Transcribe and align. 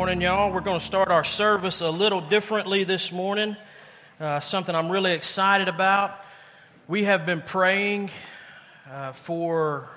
morning, 0.00 0.22
y'all. 0.22 0.50
We're 0.50 0.62
going 0.62 0.80
to 0.80 0.86
start 0.86 1.10
our 1.10 1.24
service 1.24 1.82
a 1.82 1.90
little 1.90 2.22
differently 2.22 2.84
this 2.84 3.12
morning. 3.12 3.54
Uh, 4.18 4.40
something 4.40 4.74
I'm 4.74 4.88
really 4.88 5.12
excited 5.12 5.68
about. 5.68 6.18
We 6.88 7.04
have 7.04 7.26
been 7.26 7.42
praying 7.42 8.08
uh, 8.90 9.12
for 9.12 9.90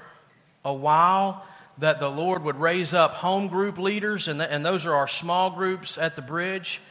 a 0.65 0.73
while 0.73 1.45
that 1.77 2.01
the 2.01 2.09
Lord 2.09 2.43
would 2.43 2.57
raise 2.57 2.93
up 2.93 3.13
home 3.13 3.47
group 3.47 3.77
leaders, 3.77 4.27
and, 4.27 4.41
th- 4.41 4.49
and 4.51 4.65
those 4.65 4.85
are 4.85 4.93
our 4.93 5.07
small 5.07 5.51
groups 5.51 5.97
at 5.97 6.17
the 6.17 6.21
bridge. 6.21 6.81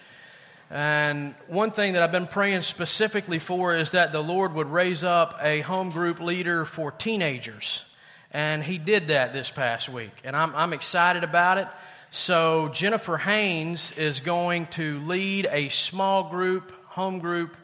And 0.71 1.35
one 1.49 1.71
thing 1.71 1.93
that 1.93 2.03
I've 2.03 2.13
been 2.13 2.27
praying 2.27 2.63
specifically 2.63 3.39
for 3.39 3.75
is 3.75 3.91
that 3.91 4.13
the 4.13 4.23
Lord 4.23 4.55
would 4.55 4.69
raise 4.69 5.05
up 5.05 5.39
a 5.43 5.61
home 5.61 5.91
group 5.91 6.19
leader 6.19 6.65
for 6.65 6.91
teenagers. 6.91 7.85
And 8.31 8.65
He 8.65 8.79
did 8.79 9.09
that 9.09 9.35
this 9.35 9.51
past 9.51 9.91
week. 9.91 10.13
And 10.25 10.35
I'm, 10.35 10.55
I'm 10.55 10.73
excited 10.73 11.25
about 11.25 11.59
it. 11.59 11.69
So, 12.15 12.69
Jennifer 12.69 13.17
Haynes 13.17 13.93
is 13.93 14.21
going 14.21 14.67
to 14.73 15.01
lead 15.07 15.49
a 15.51 15.71
small 15.71 16.29
group, 16.29 16.71
home 16.89 17.21
group 17.21 17.57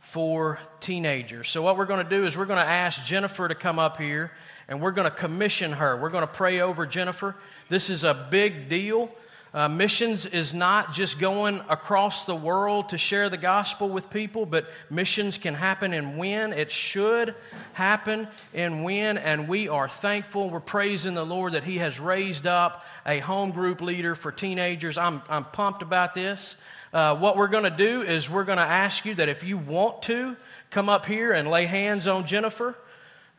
for 0.00 0.58
teenagers. 0.80 1.48
So, 1.48 1.62
what 1.62 1.76
we're 1.76 1.86
going 1.86 2.02
to 2.02 2.10
do 2.10 2.26
is 2.26 2.36
we're 2.36 2.46
going 2.46 2.58
to 2.58 2.68
ask 2.68 3.04
Jennifer 3.04 3.46
to 3.46 3.54
come 3.54 3.78
up 3.78 3.98
here 3.98 4.32
and 4.66 4.82
we're 4.82 4.90
going 4.90 5.08
to 5.08 5.16
commission 5.16 5.70
her. 5.70 5.96
We're 5.96 6.10
going 6.10 6.26
to 6.26 6.32
pray 6.32 6.60
over 6.60 6.84
Jennifer. 6.84 7.36
This 7.68 7.90
is 7.90 8.02
a 8.02 8.12
big 8.12 8.68
deal. 8.68 9.08
Uh, 9.54 9.68
missions 9.68 10.24
is 10.24 10.54
not 10.54 10.94
just 10.94 11.18
going 11.18 11.60
across 11.68 12.24
the 12.24 12.34
world 12.34 12.88
to 12.88 12.98
share 12.98 13.28
the 13.28 13.36
gospel 13.36 13.88
with 13.88 14.08
people, 14.08 14.46
but 14.46 14.66
missions 14.88 15.36
can 15.36 15.52
happen 15.52 15.92
in 15.92 16.16
Wynne. 16.16 16.52
It 16.52 16.70
should 16.70 17.34
happen 17.74 18.26
in 18.54 18.82
Wynne, 18.82 19.18
and 19.18 19.48
we 19.48 19.68
are 19.68 19.88
thankful. 19.88 20.48
We're 20.48 20.60
praising 20.60 21.14
the 21.14 21.26
Lord 21.26 21.52
that 21.52 21.64
He 21.64 21.78
has 21.78 22.00
raised 22.00 22.46
up 22.46 22.84
a 23.04 23.18
home 23.18 23.50
group 23.50 23.82
leader 23.82 24.14
for 24.14 24.32
teenagers. 24.32 24.96
I'm, 24.96 25.20
I'm 25.28 25.44
pumped 25.44 25.82
about 25.82 26.14
this. 26.14 26.56
Uh, 26.92 27.16
what 27.16 27.36
we're 27.36 27.48
going 27.48 27.64
to 27.64 27.70
do 27.70 28.02
is 28.02 28.30
we're 28.30 28.44
going 28.44 28.58
to 28.58 28.64
ask 28.64 29.04
you 29.04 29.14
that 29.16 29.28
if 29.28 29.44
you 29.44 29.58
want 29.58 30.02
to, 30.04 30.36
come 30.72 30.88
up 30.88 31.04
here 31.04 31.32
and 31.32 31.48
lay 31.48 31.66
hands 31.66 32.06
on 32.06 32.26
Jennifer 32.26 32.74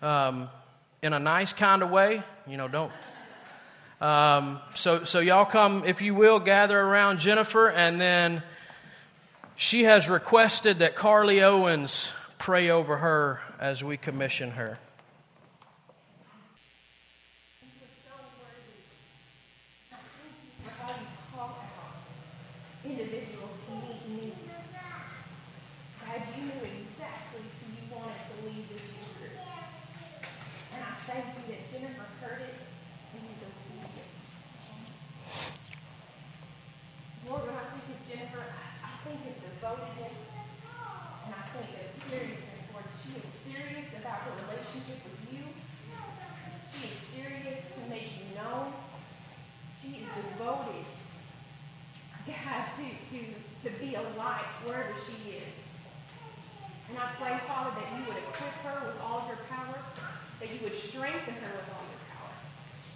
um, 0.03 0.49
in 1.01 1.13
a 1.13 1.19
nice 1.19 1.51
kind 1.51 1.81
of 1.81 1.89
way. 1.89 2.21
You 2.47 2.57
know, 2.57 2.67
don't 2.67 2.91
um, 4.03 4.59
so, 4.75 5.05
so 5.05 5.21
y'all 5.21 5.45
come, 5.45 5.85
if 5.85 6.01
you 6.01 6.13
will, 6.13 6.37
gather 6.37 6.77
around 6.77 7.19
Jennifer, 7.19 7.69
and 7.69 8.01
then 8.01 8.43
she 9.55 9.85
has 9.85 10.09
requested 10.09 10.79
that 10.79 10.93
Carly 10.93 11.41
Owens 11.41 12.11
pray 12.37 12.69
over 12.69 12.97
her 12.97 13.39
as 13.61 13.81
we 13.81 13.95
commission 13.95 14.51
her. 14.51 14.77
strengthen 61.03 61.35
her 61.35 61.51
with 61.51 61.67
all 61.75 61.83
your 61.83 62.03
power. 62.15 62.31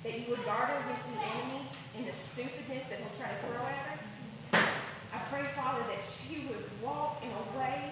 That 0.07 0.15
you 0.15 0.31
would 0.31 0.43
guard 0.47 0.71
her 0.71 0.79
against 0.79 1.03
the 1.11 1.19
enemy 1.27 1.67
and 1.99 2.07
the 2.07 2.15
stupidness 2.31 2.87
that 2.87 3.03
he'll 3.03 3.19
try 3.19 3.27
to 3.27 3.39
throw 3.43 3.67
at 3.67 3.83
her. 3.83 3.99
I 5.11 5.19
pray, 5.27 5.43
Father, 5.59 5.83
that 5.91 5.99
she 6.15 6.47
would 6.47 6.63
walk 6.79 7.19
in 7.19 7.27
a 7.27 7.59
way 7.59 7.91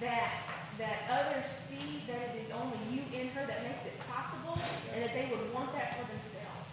that 0.00 0.32
that 0.78 1.04
others 1.12 1.44
see 1.68 2.00
that 2.08 2.32
it 2.32 2.48
is 2.48 2.50
only 2.50 2.80
you 2.88 3.04
in 3.12 3.28
her 3.36 3.44
that 3.44 3.62
makes 3.62 3.84
it 3.84 3.92
possible 4.08 4.56
and 4.94 5.04
that 5.04 5.12
they 5.12 5.28
would 5.28 5.52
want 5.52 5.70
that 5.74 6.00
for 6.00 6.08
themselves. 6.08 6.72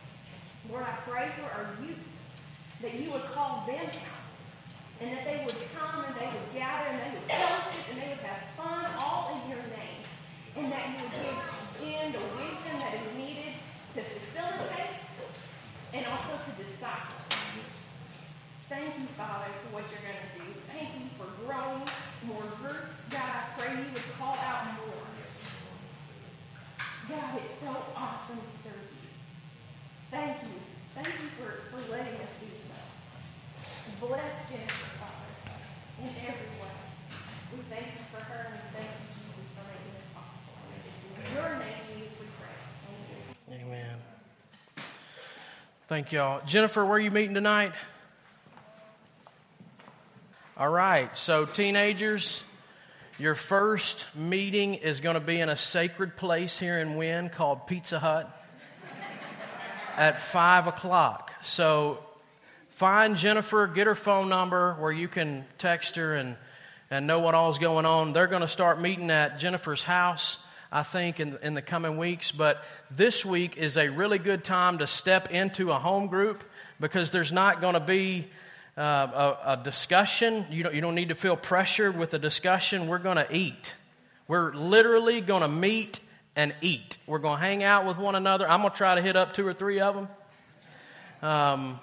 Lord, 0.72 0.88
I 0.88 0.96
pray 1.03 1.28
for 1.35 1.51
our 1.51 1.75
youth 1.84 2.00
that 2.81 2.96
you 2.96 3.11
would 3.11 3.28
call 3.35 3.67
them 3.67 3.91
out 3.91 4.23
and 5.01 5.11
that 5.11 5.25
they 5.25 5.44
would 5.44 5.59
Thank 45.89 46.11
y'all. 46.11 46.39
Jennifer, 46.45 46.85
where 46.85 46.97
are 46.97 47.00
you 47.00 47.09
meeting 47.09 47.33
tonight? 47.33 47.72
All 50.55 50.69
right, 50.69 51.17
so 51.17 51.47
teenagers, 51.47 52.44
your 53.17 53.33
first 53.33 54.05
meeting 54.13 54.75
is 54.75 54.99
going 54.99 55.16
to 55.16 55.19
be 55.19 55.39
in 55.39 55.49
a 55.49 55.57
sacred 55.57 56.16
place 56.16 56.59
here 56.59 56.78
in 56.78 56.95
Wynne 56.95 57.29
called 57.29 57.66
Pizza 57.66 57.97
Hut 57.97 58.29
at 59.97 60.19
5 60.19 60.67
o'clock. 60.67 61.31
So 61.41 62.05
find 62.69 63.17
Jennifer, 63.17 63.66
get 63.66 63.88
her 63.88 63.95
phone 63.95 64.29
number 64.29 64.75
where 64.75 64.91
you 64.91 65.07
can 65.07 65.44
text 65.57 65.95
her 65.95 66.13
and, 66.13 66.35
and 66.91 67.07
know 67.07 67.19
what 67.19 67.33
all's 67.33 67.57
going 67.57 67.88
on. 67.88 68.13
They're 68.13 68.28
going 68.28 68.44
to 68.44 68.47
start 68.47 68.79
meeting 68.79 69.09
at 69.09 69.39
Jennifer's 69.39 69.81
house 69.81 70.38
I 70.72 70.84
think, 70.84 71.19
in, 71.19 71.38
in 71.41 71.53
the 71.56 71.62
coming 71.62 71.97
weeks. 71.97 72.31
But 72.31 72.63
this 72.91 73.25
week 73.25 73.57
is 73.57 73.78
a 73.78 73.90
really 73.90 74.19
good 74.19 74.44
time 74.44 74.78
to 74.80 74.88
step 74.88 75.31
into 75.31 75.72
a 75.72 75.80
home 75.80 76.07
group 76.07 76.44
because 76.80 77.12
there's 77.12 77.31
not 77.31 77.62
going 77.62 77.74
to 77.74 77.80
be 77.80 78.28
uh, 78.78 78.81
a, 79.44 79.53
a, 79.53 79.63
discussion. 79.63 80.46
You 80.50 80.63
don't, 80.63 80.75
you 80.75 80.81
don't 80.81 80.96
need 80.96 81.09
to 81.09 81.16
feel 81.16 81.35
pressured 81.35 81.97
with 81.97 82.13
a 82.13 82.19
discussion. 82.19 82.88
We're 82.88 83.00
going 83.00 83.18
to 83.18 83.28
eat. 83.35 83.75
We're 84.28 84.53
literally 84.53 85.22
going 85.22 85.41
to 85.41 85.47
meet 85.47 86.00
and 86.35 86.53
eat. 86.62 86.97
We're 87.08 87.19
going 87.19 87.40
to 87.40 87.44
hang 87.44 87.63
out 87.63 87.85
with 87.85 87.97
one 87.97 88.16
another. 88.16 88.47
I'm 88.47 88.62
going 88.62 88.72
to 88.72 88.78
try 88.78 88.96
to 88.96 89.02
hit 89.02 89.16
up 89.16 89.34
two 89.34 89.46
or 89.46 89.53
three 89.53 89.79
of 89.81 89.96
them. 89.96 90.08
Um, 91.22 91.79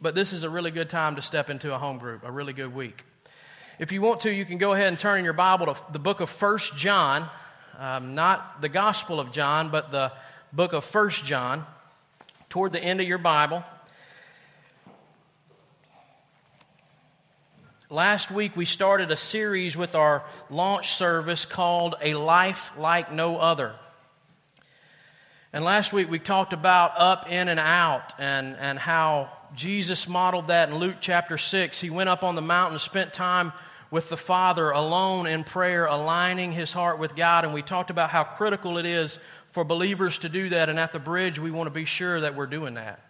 but 0.00 0.14
this 0.14 0.32
is 0.32 0.42
a 0.42 0.50
really 0.50 0.70
good 0.70 0.90
time 0.90 1.16
to 1.16 1.22
step 1.22 1.48
into 1.48 1.74
a 1.74 1.78
home 1.78 1.98
group, 1.98 2.24
a 2.24 2.32
really 2.32 2.52
good 2.52 2.74
week. 2.74 3.04
If 3.78 3.92
you 3.92 4.02
want 4.02 4.22
to, 4.22 4.30
you 4.30 4.44
can 4.44 4.58
go 4.58 4.72
ahead 4.72 4.88
and 4.88 4.98
turn 4.98 5.18
in 5.18 5.24
your 5.24 5.32
Bible 5.32 5.66
to 5.66 5.76
the 5.92 5.98
book 5.98 6.20
of 6.20 6.28
First 6.28 6.76
John 6.76 7.28
um, 7.78 8.14
not 8.14 8.62
the 8.62 8.68
Gospel 8.68 9.20
of 9.20 9.32
John, 9.32 9.70
but 9.70 9.90
the 9.90 10.12
book 10.52 10.72
of 10.72 10.84
First 10.84 11.24
John, 11.24 11.66
toward 12.48 12.72
the 12.72 12.82
end 12.82 13.00
of 13.00 13.06
your 13.06 13.18
Bible. 13.18 13.64
Last 17.90 18.30
week, 18.30 18.56
we 18.56 18.64
started 18.64 19.10
a 19.10 19.16
series 19.16 19.76
with 19.76 19.94
our 19.94 20.24
launch 20.50 20.94
service 20.94 21.44
called 21.44 21.94
A 22.00 22.14
Life 22.14 22.72
Like 22.76 23.12
No 23.12 23.38
Other. 23.38 23.74
And 25.52 25.64
last 25.64 25.92
week, 25.92 26.10
we 26.10 26.18
talked 26.18 26.52
about 26.52 26.92
up, 26.96 27.30
in, 27.30 27.48
and 27.48 27.60
out, 27.60 28.12
and, 28.18 28.56
and 28.58 28.78
how 28.78 29.30
Jesus 29.54 30.08
modeled 30.08 30.48
that 30.48 30.68
in 30.68 30.74
Luke 30.76 30.96
chapter 31.00 31.38
6. 31.38 31.80
He 31.80 31.90
went 31.90 32.08
up 32.08 32.24
on 32.24 32.34
the 32.34 32.42
mountain, 32.42 32.78
spent 32.78 33.12
time 33.14 33.52
with 33.90 34.08
the 34.08 34.16
Father 34.16 34.70
alone 34.70 35.26
in 35.26 35.44
prayer, 35.44 35.86
aligning 35.86 36.52
his 36.52 36.72
heart 36.72 36.98
with 36.98 37.14
God. 37.14 37.44
And 37.44 37.54
we 37.54 37.62
talked 37.62 37.90
about 37.90 38.10
how 38.10 38.24
critical 38.24 38.78
it 38.78 38.86
is 38.86 39.18
for 39.52 39.64
believers 39.64 40.18
to 40.20 40.28
do 40.28 40.48
that. 40.50 40.68
And 40.68 40.78
at 40.78 40.92
the 40.92 40.98
bridge, 40.98 41.38
we 41.38 41.50
want 41.50 41.66
to 41.68 41.72
be 41.72 41.84
sure 41.84 42.20
that 42.20 42.34
we're 42.34 42.46
doing 42.46 42.74
that. 42.74 43.00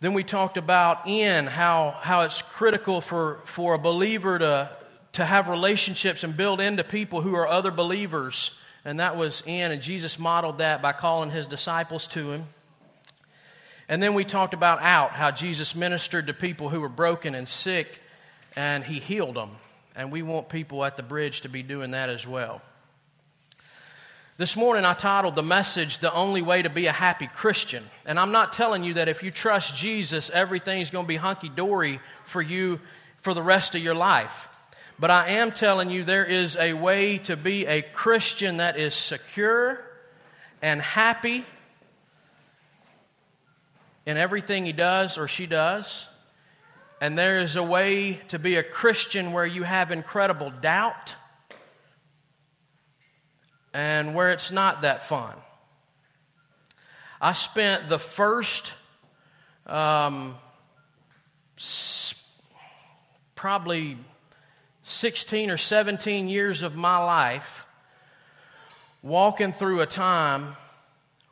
Then 0.00 0.14
we 0.14 0.24
talked 0.24 0.56
about 0.56 1.06
in 1.06 1.46
how, 1.46 1.96
how 2.00 2.22
it's 2.22 2.42
critical 2.42 3.00
for, 3.00 3.40
for 3.44 3.74
a 3.74 3.78
believer 3.78 4.38
to, 4.38 4.76
to 5.12 5.24
have 5.24 5.48
relationships 5.48 6.24
and 6.24 6.36
build 6.36 6.60
into 6.60 6.82
people 6.82 7.20
who 7.22 7.34
are 7.36 7.46
other 7.46 7.70
believers. 7.70 8.50
And 8.84 8.98
that 8.98 9.16
was 9.16 9.44
in, 9.46 9.70
and 9.70 9.80
Jesus 9.80 10.18
modeled 10.18 10.58
that 10.58 10.82
by 10.82 10.92
calling 10.92 11.30
his 11.30 11.46
disciples 11.46 12.08
to 12.08 12.32
him. 12.32 12.46
And 13.88 14.02
then 14.02 14.14
we 14.14 14.24
talked 14.24 14.54
about 14.54 14.82
out, 14.82 15.12
how 15.12 15.30
Jesus 15.30 15.76
ministered 15.76 16.26
to 16.26 16.34
people 16.34 16.68
who 16.68 16.80
were 16.80 16.88
broken 16.88 17.34
and 17.34 17.48
sick, 17.48 18.00
and 18.56 18.84
he 18.84 18.98
healed 18.98 19.34
them. 19.34 19.50
And 19.94 20.10
we 20.10 20.22
want 20.22 20.48
people 20.48 20.84
at 20.84 20.96
the 20.96 21.02
bridge 21.02 21.42
to 21.42 21.48
be 21.48 21.62
doing 21.62 21.90
that 21.90 22.08
as 22.08 22.26
well. 22.26 22.62
This 24.38 24.56
morning 24.56 24.84
I 24.84 24.94
titled 24.94 25.36
the 25.36 25.42
message, 25.42 25.98
The 25.98 26.12
Only 26.12 26.40
Way 26.40 26.62
to 26.62 26.70
Be 26.70 26.86
a 26.86 26.92
Happy 26.92 27.26
Christian. 27.26 27.84
And 28.06 28.18
I'm 28.18 28.32
not 28.32 28.52
telling 28.52 28.82
you 28.82 28.94
that 28.94 29.08
if 29.08 29.22
you 29.22 29.30
trust 29.30 29.76
Jesus, 29.76 30.30
everything's 30.30 30.90
going 30.90 31.04
to 31.04 31.08
be 31.08 31.16
hunky 31.16 31.50
dory 31.50 32.00
for 32.24 32.40
you 32.40 32.80
for 33.20 33.34
the 33.34 33.42
rest 33.42 33.74
of 33.74 33.82
your 33.82 33.94
life. 33.94 34.48
But 34.98 35.10
I 35.10 35.28
am 35.28 35.52
telling 35.52 35.90
you 35.90 36.02
there 36.02 36.24
is 36.24 36.56
a 36.56 36.72
way 36.72 37.18
to 37.18 37.36
be 37.36 37.66
a 37.66 37.82
Christian 37.82 38.56
that 38.56 38.78
is 38.78 38.94
secure 38.94 39.84
and 40.62 40.80
happy 40.80 41.44
in 44.06 44.16
everything 44.16 44.64
he 44.64 44.72
does 44.72 45.18
or 45.18 45.28
she 45.28 45.46
does. 45.46 46.08
And 47.02 47.18
there 47.18 47.40
is 47.40 47.56
a 47.56 47.64
way 47.64 48.20
to 48.28 48.38
be 48.38 48.54
a 48.54 48.62
Christian 48.62 49.32
where 49.32 49.44
you 49.44 49.64
have 49.64 49.90
incredible 49.90 50.52
doubt 50.60 51.16
and 53.74 54.14
where 54.14 54.30
it's 54.30 54.52
not 54.52 54.82
that 54.82 55.02
fun. 55.02 55.34
I 57.20 57.32
spent 57.32 57.88
the 57.88 57.98
first 57.98 58.74
um, 59.66 60.36
probably 63.34 63.96
16 64.84 65.50
or 65.50 65.58
17 65.58 66.28
years 66.28 66.62
of 66.62 66.76
my 66.76 66.98
life 66.98 67.66
walking 69.02 69.52
through 69.52 69.80
a 69.80 69.86
time 69.86 70.54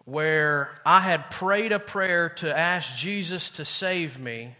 where 0.04 0.72
I 0.84 0.98
had 0.98 1.30
prayed 1.30 1.70
a 1.70 1.78
prayer 1.78 2.30
to 2.38 2.58
ask 2.58 2.96
Jesus 2.96 3.50
to 3.50 3.64
save 3.64 4.18
me, 4.18 4.56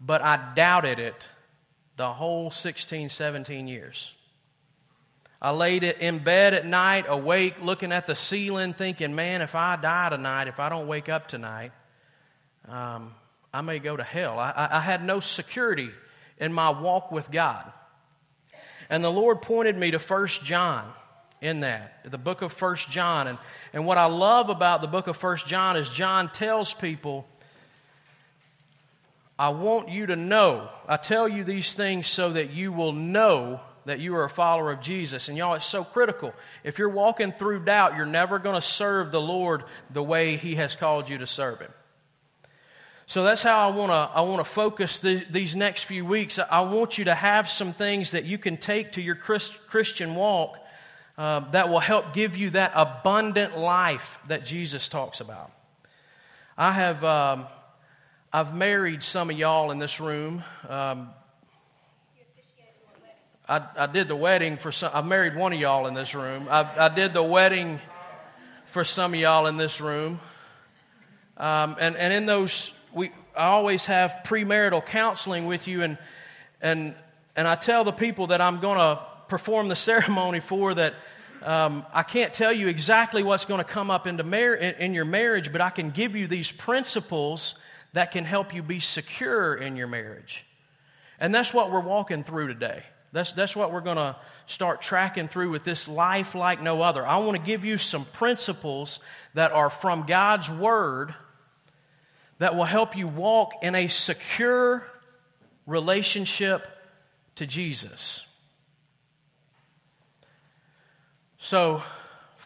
but 0.00 0.22
I 0.22 0.52
doubted 0.54 0.98
it 0.98 1.28
the 1.96 2.08
whole 2.08 2.50
16, 2.50 3.08
17 3.08 3.68
years. 3.68 4.12
I 5.40 5.50
laid 5.50 5.84
it 5.84 5.98
in 5.98 6.18
bed 6.18 6.54
at 6.54 6.66
night, 6.66 7.04
awake, 7.08 7.62
looking 7.62 7.92
at 7.92 8.06
the 8.06 8.16
ceiling, 8.16 8.72
thinking, 8.72 9.14
man, 9.14 9.42
if 9.42 9.54
I 9.54 9.76
die 9.76 10.08
tonight, 10.08 10.48
if 10.48 10.58
I 10.58 10.68
don't 10.68 10.86
wake 10.86 11.08
up 11.08 11.28
tonight, 11.28 11.72
um, 12.68 13.14
I 13.52 13.60
may 13.60 13.78
go 13.78 13.96
to 13.96 14.02
hell. 14.02 14.38
I, 14.38 14.68
I 14.70 14.80
had 14.80 15.04
no 15.04 15.20
security 15.20 15.90
in 16.38 16.52
my 16.52 16.70
walk 16.70 17.12
with 17.12 17.30
God. 17.30 17.70
And 18.88 19.02
the 19.02 19.10
Lord 19.10 19.42
pointed 19.42 19.76
me 19.76 19.90
to 19.90 19.98
First 19.98 20.42
John 20.42 20.86
in 21.40 21.60
that, 21.60 22.00
the 22.10 22.18
book 22.18 22.42
of 22.42 22.52
First 22.52 22.90
John. 22.90 23.26
And, 23.26 23.38
and 23.72 23.86
what 23.86 23.98
I 23.98 24.06
love 24.06 24.48
about 24.48 24.80
the 24.80 24.88
book 24.88 25.06
of 25.06 25.16
First 25.16 25.46
John 25.46 25.76
is 25.76 25.88
John 25.90 26.30
tells 26.30 26.72
people, 26.72 27.26
I 29.38 29.50
want 29.50 29.90
you 29.90 30.06
to 30.06 30.16
know, 30.16 30.70
I 30.88 30.96
tell 30.96 31.28
you 31.28 31.44
these 31.44 31.74
things 31.74 32.06
so 32.06 32.32
that 32.32 32.50
you 32.50 32.72
will 32.72 32.92
know 32.92 33.60
that 33.84 34.00
you 34.00 34.16
are 34.16 34.24
a 34.24 34.30
follower 34.30 34.72
of 34.72 34.80
Jesus. 34.80 35.28
And 35.28 35.36
y'all, 35.36 35.54
it's 35.54 35.66
so 35.66 35.84
critical. 35.84 36.34
If 36.64 36.78
you're 36.78 36.88
walking 36.88 37.32
through 37.32 37.64
doubt, 37.64 37.96
you're 37.96 38.06
never 38.06 38.38
going 38.38 38.56
to 38.56 38.66
serve 38.66 39.12
the 39.12 39.20
Lord 39.20 39.64
the 39.90 40.02
way 40.02 40.36
He 40.36 40.56
has 40.56 40.74
called 40.74 41.08
you 41.08 41.18
to 41.18 41.26
serve 41.26 41.60
Him. 41.60 41.72
So 43.06 43.22
that's 43.22 43.42
how 43.42 43.68
I 43.68 43.76
want 43.76 43.90
to 43.90 44.18
I 44.18 44.22
want 44.22 44.44
to 44.44 44.50
focus 44.50 44.98
the, 44.98 45.24
these 45.30 45.54
next 45.54 45.84
few 45.84 46.04
weeks. 46.04 46.40
I 46.40 46.62
want 46.62 46.98
you 46.98 47.04
to 47.04 47.14
have 47.14 47.48
some 47.48 47.72
things 47.72 48.10
that 48.10 48.24
you 48.24 48.36
can 48.36 48.56
take 48.56 48.92
to 48.92 49.02
your 49.02 49.14
Christ, 49.14 49.56
Christian 49.68 50.16
walk 50.16 50.58
uh, 51.16 51.40
that 51.50 51.68
will 51.68 51.78
help 51.78 52.14
give 52.14 52.36
you 52.36 52.50
that 52.50 52.72
abundant 52.74 53.56
life 53.56 54.18
that 54.26 54.44
Jesus 54.44 54.88
talks 54.88 55.20
about. 55.20 55.52
I 56.58 56.72
have 56.72 57.04
um, 57.04 57.46
I've 58.32 58.54
married 58.54 59.04
some 59.04 59.30
of 59.30 59.38
y'all 59.38 59.70
in 59.70 59.78
this 59.78 60.00
room. 60.00 60.42
Um, 60.68 61.10
I, 63.48 63.62
I, 63.76 63.86
did 63.86 64.08
the 64.08 64.16
wedding 64.16 64.56
for 64.56 64.72
some. 64.72 64.90
I 64.92 65.00
married 65.02 65.36
one 65.36 65.52
of 65.52 65.60
y'all 65.60 65.86
in 65.86 65.94
this 65.94 66.12
room. 66.14 66.48
I, 66.50 66.68
I 66.76 66.88
did 66.88 67.14
the 67.14 67.22
wedding 67.22 67.80
for 68.64 68.82
some 68.82 69.14
of 69.14 69.20
y'all 69.20 69.46
in 69.46 69.56
this 69.56 69.80
room. 69.80 70.18
Um, 71.36 71.76
and, 71.78 71.96
and 71.96 72.12
in 72.12 72.26
those 72.26 72.72
we, 72.92 73.12
I 73.36 73.46
always 73.46 73.86
have 73.86 74.22
premarital 74.24 74.84
counseling 74.84 75.46
with 75.46 75.68
you, 75.68 75.82
and, 75.82 75.96
and, 76.60 76.96
and 77.36 77.46
I 77.46 77.54
tell 77.54 77.84
the 77.84 77.92
people 77.92 78.28
that 78.28 78.40
I'm 78.40 78.58
going 78.58 78.78
to 78.78 79.00
perform 79.28 79.68
the 79.68 79.76
ceremony 79.76 80.40
for 80.40 80.74
that 80.74 80.94
um, 81.42 81.86
I 81.94 82.02
can't 82.02 82.34
tell 82.34 82.52
you 82.52 82.66
exactly 82.66 83.22
what's 83.22 83.44
going 83.44 83.58
to 83.58 83.64
come 83.64 83.88
up 83.88 84.08
into 84.08 84.24
mar- 84.24 84.54
in, 84.54 84.74
in 84.76 84.94
your 84.94 85.04
marriage, 85.04 85.52
but 85.52 85.60
I 85.60 85.70
can 85.70 85.90
give 85.90 86.16
you 86.16 86.26
these 86.26 86.50
principles 86.50 87.54
that 87.96 88.12
can 88.12 88.24
help 88.24 88.54
you 88.54 88.62
be 88.62 88.78
secure 88.78 89.54
in 89.54 89.74
your 89.74 89.86
marriage. 89.86 90.44
And 91.18 91.34
that's 91.34 91.54
what 91.54 91.72
we're 91.72 91.80
walking 91.80 92.24
through 92.24 92.48
today. 92.48 92.82
That's, 93.12 93.32
that's 93.32 93.56
what 93.56 93.72
we're 93.72 93.80
going 93.80 93.96
to 93.96 94.16
start 94.44 94.82
tracking 94.82 95.28
through 95.28 95.50
with 95.50 95.64
this 95.64 95.88
life 95.88 96.34
like 96.34 96.60
no 96.62 96.82
other. 96.82 97.06
I 97.06 97.16
want 97.16 97.38
to 97.38 97.42
give 97.42 97.64
you 97.64 97.78
some 97.78 98.04
principles 98.04 99.00
that 99.32 99.52
are 99.52 99.70
from 99.70 100.04
God's 100.04 100.50
Word 100.50 101.14
that 102.36 102.54
will 102.54 102.64
help 102.64 102.98
you 102.98 103.08
walk 103.08 103.52
in 103.62 103.74
a 103.74 103.86
secure 103.86 104.86
relationship 105.66 106.68
to 107.36 107.46
Jesus. 107.46 108.26
So, 111.38 111.82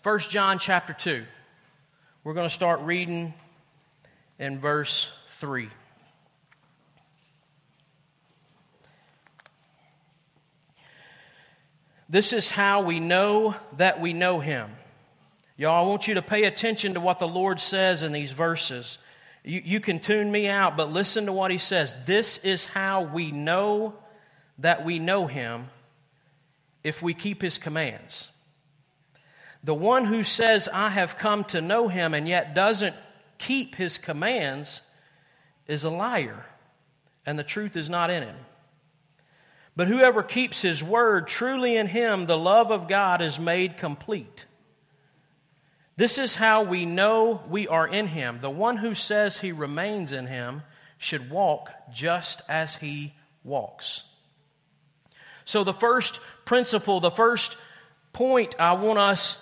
1 0.05 0.19
John 0.21 0.61
chapter 0.61 0.93
2. 0.93 1.25
We're 2.23 2.35
going 2.35 2.49
to 2.49 2.55
start 2.55 2.83
reading 2.83 3.35
in 4.39 4.61
verse 4.61 5.11
3. 5.41 5.71
This 12.11 12.35
is 12.35 12.51
how 12.51 12.83
we 12.83 13.01
know 13.01 13.55
that 13.79 14.01
we 14.01 14.13
know 14.13 14.41
him. 14.41 14.69
Y'all, 15.57 15.83
I 15.83 15.89
want 15.89 16.07
you 16.07 16.15
to 16.15 16.23
pay 16.23 16.45
attention 16.45 16.93
to 16.93 17.01
what 17.01 17.19
the 17.19 17.29
Lord 17.29 17.59
says 17.59 18.03
in 18.03 18.13
these 18.13 18.33
verses. 18.33 18.99
You, 19.43 19.63
you 19.65 19.81
can 19.81 19.99
tune 19.99 20.31
me 20.31 20.47
out, 20.47 20.77
but 20.77 20.93
listen 20.93 21.25
to 21.25 21.33
what 21.33 21.51
he 21.51 21.59
says. 21.59 21.97
This 22.05 22.37
is 22.39 22.67
how 22.67 23.03
we 23.03 23.33
know 23.33 23.95
that 24.59 24.85
we 24.85 24.99
know 24.99 25.27
him 25.27 25.71
if 26.85 27.01
we 27.01 27.15
keep 27.15 27.41
his 27.41 27.57
commands. 27.57 28.29
The 29.65 29.75
one 29.75 30.05
who 30.05 30.23
says, 30.23 30.69
I 30.71 30.91
have 30.91 31.17
come 31.17 31.45
to 31.45 31.63
know 31.63 31.89
him, 31.89 32.13
and 32.13 32.29
yet 32.29 32.55
doesn't 32.55 32.97
keep 33.39 33.77
his 33.77 33.97
commands 33.97 34.83
is 35.71 35.85
a 35.85 35.91
liar, 35.91 36.45
and 37.25 37.39
the 37.39 37.45
truth 37.45 37.77
is 37.77 37.89
not 37.89 38.11
in 38.11 38.23
him. 38.25 38.37
But 39.77 39.87
whoever 39.87 40.23
keeps 40.23 40.61
his 40.61 40.83
word, 40.83 41.29
truly 41.29 41.77
in 41.77 41.87
him 41.87 42.27
the 42.27 42.37
love 42.37 42.71
of 42.71 42.89
God 42.89 43.23
is 43.23 43.39
made 43.39 43.77
complete. 43.77 44.47
This 45.97 46.19
is 46.19 46.35
how 46.35 46.65
we 46.65 46.87
know 46.87 47.43
we 47.49 47.69
are 47.69 47.87
in 47.87 48.09
him. 48.09 48.39
The 48.41 48.51
one 48.51 48.79
who 48.79 48.95
says 48.95 49.39
he 49.39 49.53
remains 49.53 50.13
in 50.13 50.27
him 50.27 50.63
should 50.99 51.31
walk 51.31 51.71
just 51.93 52.43
as 52.49 52.77
he 52.77 53.15
walks. 53.45 54.03
So, 55.45 55.63
the 55.63 55.73
first 55.73 56.21
principle, 56.45 57.01
the 57.01 57.11
first 57.11 57.57
point 58.13 58.55
I 58.59 58.73
want 58.73 58.99
us 58.99 59.39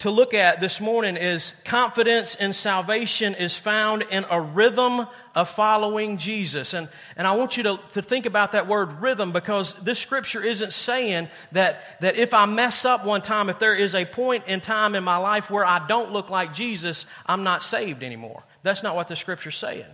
to 0.00 0.10
look 0.10 0.34
at 0.34 0.60
this 0.60 0.78
morning 0.78 1.16
is 1.16 1.54
confidence 1.64 2.34
in 2.34 2.52
salvation 2.52 3.34
is 3.34 3.56
found 3.56 4.02
in 4.10 4.26
a 4.30 4.38
rhythm 4.38 5.06
of 5.34 5.48
following 5.48 6.18
Jesus. 6.18 6.74
And, 6.74 6.90
and 7.16 7.26
I 7.26 7.34
want 7.34 7.56
you 7.56 7.62
to, 7.62 7.80
to 7.94 8.02
think 8.02 8.26
about 8.26 8.52
that 8.52 8.68
word 8.68 9.00
rhythm 9.00 9.32
because 9.32 9.72
this 9.74 9.98
scripture 9.98 10.42
isn't 10.42 10.74
saying 10.74 11.28
that, 11.52 11.82
that 12.02 12.16
if 12.16 12.34
I 12.34 12.44
mess 12.44 12.84
up 12.84 13.06
one 13.06 13.22
time, 13.22 13.48
if 13.48 13.58
there 13.58 13.74
is 13.74 13.94
a 13.94 14.04
point 14.04 14.44
in 14.46 14.60
time 14.60 14.94
in 14.94 15.02
my 15.02 15.16
life 15.16 15.50
where 15.50 15.64
I 15.64 15.86
don't 15.86 16.12
look 16.12 16.28
like 16.28 16.52
Jesus, 16.52 17.06
I'm 17.24 17.42
not 17.42 17.62
saved 17.62 18.02
anymore. 18.02 18.44
That's 18.62 18.82
not 18.82 18.96
what 18.96 19.08
the 19.08 19.16
scripture's 19.16 19.56
saying. 19.56 19.86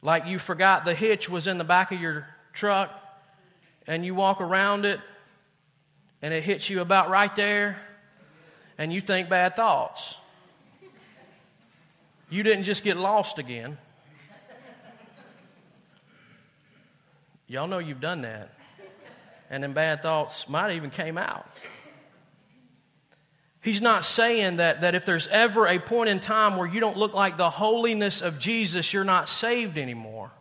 Like 0.00 0.26
you 0.26 0.38
forgot 0.38 0.86
the 0.86 0.94
hitch 0.94 1.28
was 1.28 1.46
in 1.46 1.58
the 1.58 1.64
back 1.64 1.92
of 1.92 2.00
your 2.00 2.26
truck 2.54 2.90
and 3.86 4.06
you 4.06 4.14
walk 4.14 4.40
around 4.40 4.86
it 4.86 5.00
and 6.22 6.32
it 6.32 6.42
hits 6.42 6.70
you 6.70 6.80
about 6.80 7.10
right 7.10 7.34
there 7.36 7.78
and 8.82 8.92
you 8.92 9.00
think 9.00 9.28
bad 9.28 9.54
thoughts. 9.54 10.18
You 12.28 12.42
didn't 12.42 12.64
just 12.64 12.82
get 12.82 12.96
lost 12.96 13.38
again. 13.38 13.78
Y'all 17.46 17.68
know 17.68 17.78
you've 17.78 18.00
done 18.00 18.22
that. 18.22 18.52
And 19.50 19.62
then 19.62 19.72
bad 19.72 20.02
thoughts 20.02 20.48
might 20.48 20.72
even 20.72 20.90
came 20.90 21.16
out. 21.16 21.46
He's 23.62 23.80
not 23.80 24.04
saying 24.04 24.56
that, 24.56 24.80
that 24.80 24.96
if 24.96 25.06
there's 25.06 25.28
ever 25.28 25.68
a 25.68 25.78
point 25.78 26.08
in 26.08 26.18
time 26.18 26.56
where 26.56 26.66
you 26.66 26.80
don't 26.80 26.96
look 26.96 27.14
like 27.14 27.36
the 27.36 27.50
holiness 27.50 28.20
of 28.20 28.40
Jesus, 28.40 28.92
you're 28.92 29.04
not 29.04 29.28
saved 29.28 29.78
anymore. 29.78 30.32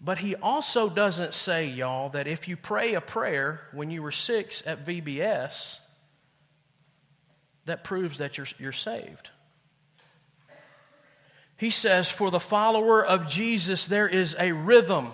But 0.00 0.16
he 0.16 0.34
also 0.34 0.88
doesn't 0.88 1.34
say, 1.34 1.66
y'all, 1.66 2.08
that 2.10 2.26
if 2.26 2.48
you 2.48 2.56
pray 2.56 2.94
a 2.94 3.02
prayer 3.02 3.60
when 3.74 3.90
you 3.90 4.02
were 4.02 4.12
six 4.12 4.66
at 4.66 4.86
VBS, 4.86 5.80
that 7.66 7.84
proves 7.84 8.18
that 8.18 8.38
you're, 8.38 8.46
you're 8.58 8.72
saved. 8.72 9.30
He 11.56 11.70
says, 11.70 12.10
For 12.10 12.30
the 12.30 12.40
follower 12.40 13.04
of 13.04 13.28
Jesus, 13.28 13.86
there 13.86 14.08
is 14.08 14.36
a 14.38 14.52
rhythm 14.52 15.12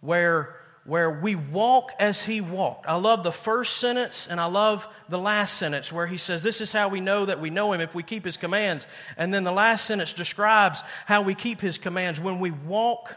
where, 0.00 0.56
where 0.84 1.10
we 1.10 1.34
walk 1.34 1.92
as 1.98 2.24
he 2.24 2.40
walked. 2.40 2.86
I 2.86 2.96
love 2.96 3.24
the 3.24 3.32
first 3.32 3.76
sentence 3.76 4.26
and 4.28 4.40
I 4.40 4.46
love 4.46 4.88
the 5.08 5.18
last 5.18 5.56
sentence 5.56 5.92
where 5.92 6.06
he 6.06 6.16
says, 6.16 6.42
This 6.42 6.60
is 6.60 6.72
how 6.72 6.88
we 6.88 7.00
know 7.00 7.26
that 7.26 7.40
we 7.40 7.50
know 7.50 7.72
him 7.72 7.80
if 7.80 7.94
we 7.94 8.02
keep 8.02 8.24
his 8.24 8.36
commands. 8.36 8.86
And 9.16 9.32
then 9.32 9.44
the 9.44 9.52
last 9.52 9.84
sentence 9.84 10.12
describes 10.12 10.82
how 11.06 11.22
we 11.22 11.34
keep 11.34 11.60
his 11.60 11.78
commands 11.78 12.20
when 12.20 12.40
we 12.40 12.50
walk 12.50 13.16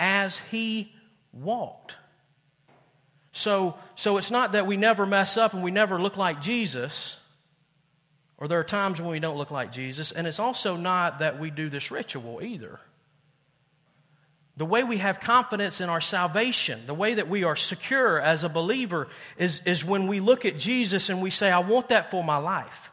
as 0.00 0.38
he 0.38 0.92
walked. 1.32 1.96
So, 3.32 3.76
so 3.94 4.18
it's 4.18 4.30
not 4.30 4.52
that 4.52 4.66
we 4.66 4.76
never 4.76 5.06
mess 5.06 5.36
up 5.36 5.54
and 5.54 5.62
we 5.62 5.70
never 5.70 6.00
look 6.00 6.16
like 6.16 6.42
Jesus, 6.42 7.16
or 8.42 8.48
there 8.48 8.58
are 8.58 8.64
times 8.64 9.00
when 9.00 9.08
we 9.08 9.20
don't 9.20 9.38
look 9.38 9.52
like 9.52 9.70
Jesus, 9.70 10.10
and 10.10 10.26
it's 10.26 10.40
also 10.40 10.74
not 10.74 11.20
that 11.20 11.38
we 11.38 11.48
do 11.48 11.68
this 11.68 11.92
ritual 11.92 12.40
either. 12.42 12.80
The 14.56 14.66
way 14.66 14.82
we 14.82 14.98
have 14.98 15.20
confidence 15.20 15.80
in 15.80 15.88
our 15.88 16.00
salvation, 16.00 16.80
the 16.86 16.92
way 16.92 17.14
that 17.14 17.28
we 17.28 17.44
are 17.44 17.54
secure 17.54 18.20
as 18.20 18.42
a 18.42 18.48
believer, 18.48 19.06
is, 19.38 19.62
is 19.64 19.84
when 19.84 20.08
we 20.08 20.18
look 20.18 20.44
at 20.44 20.58
Jesus 20.58 21.08
and 21.08 21.22
we 21.22 21.30
say, 21.30 21.52
I 21.52 21.60
want 21.60 21.90
that 21.90 22.10
for 22.10 22.24
my 22.24 22.36
life. 22.36 22.90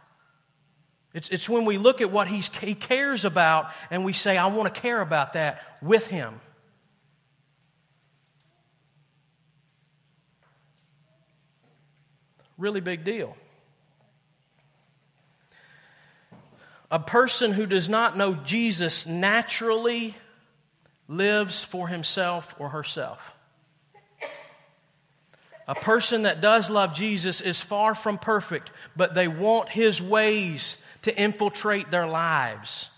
It's, 1.15 1.29
it's 1.29 1.49
when 1.49 1.65
we 1.65 1.79
look 1.79 1.99
at 1.99 2.11
what 2.11 2.27
he's, 2.27 2.55
he 2.59 2.75
cares 2.75 3.25
about 3.25 3.71
and 3.89 4.05
we 4.05 4.13
say, 4.13 4.37
I 4.37 4.45
want 4.45 4.71
to 4.71 4.79
care 4.79 5.01
about 5.01 5.33
that 5.33 5.63
with 5.81 6.05
him. 6.05 6.39
Really 12.55 12.81
big 12.81 13.03
deal. 13.03 13.35
A 16.91 16.99
person 16.99 17.51
who 17.51 17.65
does 17.65 17.87
not 17.87 18.17
know 18.17 18.33
Jesus 18.33 19.05
naturally 19.05 20.15
lives 21.07 21.63
for 21.63 21.87
himself 21.87 22.55
or 22.59 22.69
herself. 22.69 23.35
A 25.67 25.75
person 25.75 26.23
that 26.23 26.41
does 26.41 26.71
love 26.71 26.95
Jesus 26.95 27.41
is 27.41 27.61
far 27.61 27.93
from 27.93 28.17
perfect, 28.17 28.71
but 28.95 29.13
they 29.13 29.27
want 29.27 29.69
his 29.69 30.01
ways 30.01 30.77
to 31.03 31.15
infiltrate 31.15 31.91
their 31.91 32.07
lives. 32.07 32.89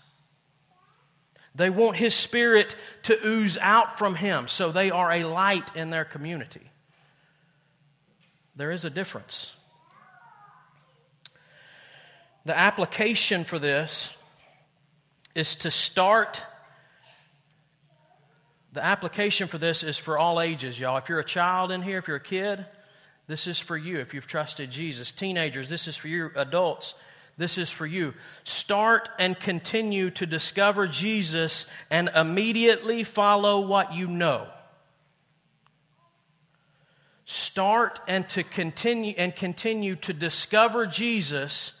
They 1.54 1.68
want 1.68 1.96
his 1.96 2.14
spirit 2.14 2.74
to 3.02 3.26
ooze 3.26 3.58
out 3.58 3.98
from 3.98 4.14
him, 4.14 4.48
so 4.48 4.72
they 4.72 4.90
are 4.90 5.12
a 5.12 5.24
light 5.24 5.76
in 5.76 5.90
their 5.90 6.06
community. 6.06 6.70
There 8.56 8.70
is 8.70 8.86
a 8.86 8.90
difference. 8.90 9.54
The 12.44 12.56
application 12.56 13.44
for 13.44 13.58
this 13.58 14.16
is 15.34 15.54
to 15.56 15.70
start. 15.70 16.44
The 18.72 18.84
application 18.84 19.48
for 19.48 19.58
this 19.58 19.82
is 19.82 19.98
for 19.98 20.18
all 20.18 20.40
ages, 20.40 20.78
y'all. 20.78 20.96
If 20.96 21.08
you're 21.08 21.20
a 21.20 21.24
child 21.24 21.70
in 21.70 21.82
here, 21.82 21.98
if 21.98 22.08
you're 22.08 22.16
a 22.16 22.20
kid, 22.20 22.64
this 23.28 23.46
is 23.46 23.60
for 23.60 23.76
you. 23.76 23.98
If 23.98 24.14
you've 24.14 24.26
trusted 24.26 24.70
Jesus, 24.70 25.12
teenagers, 25.12 25.68
this 25.68 25.86
is 25.86 25.96
for 25.96 26.08
you. 26.08 26.30
Adults, 26.34 26.94
this 27.36 27.58
is 27.58 27.70
for 27.70 27.86
you. 27.86 28.14
Start 28.44 29.08
and 29.18 29.38
continue 29.38 30.10
to 30.10 30.26
discover 30.26 30.86
Jesus 30.86 31.66
and 31.90 32.10
immediately 32.14 33.04
follow 33.04 33.60
what 33.60 33.94
you 33.94 34.08
know. 34.08 34.48
Start 37.24 38.00
and 38.08 38.28
to 38.30 38.42
continue 38.42 39.14
and 39.16 39.34
continue 39.34 39.96
to 39.96 40.12
discover 40.12 40.86
Jesus 40.86 41.72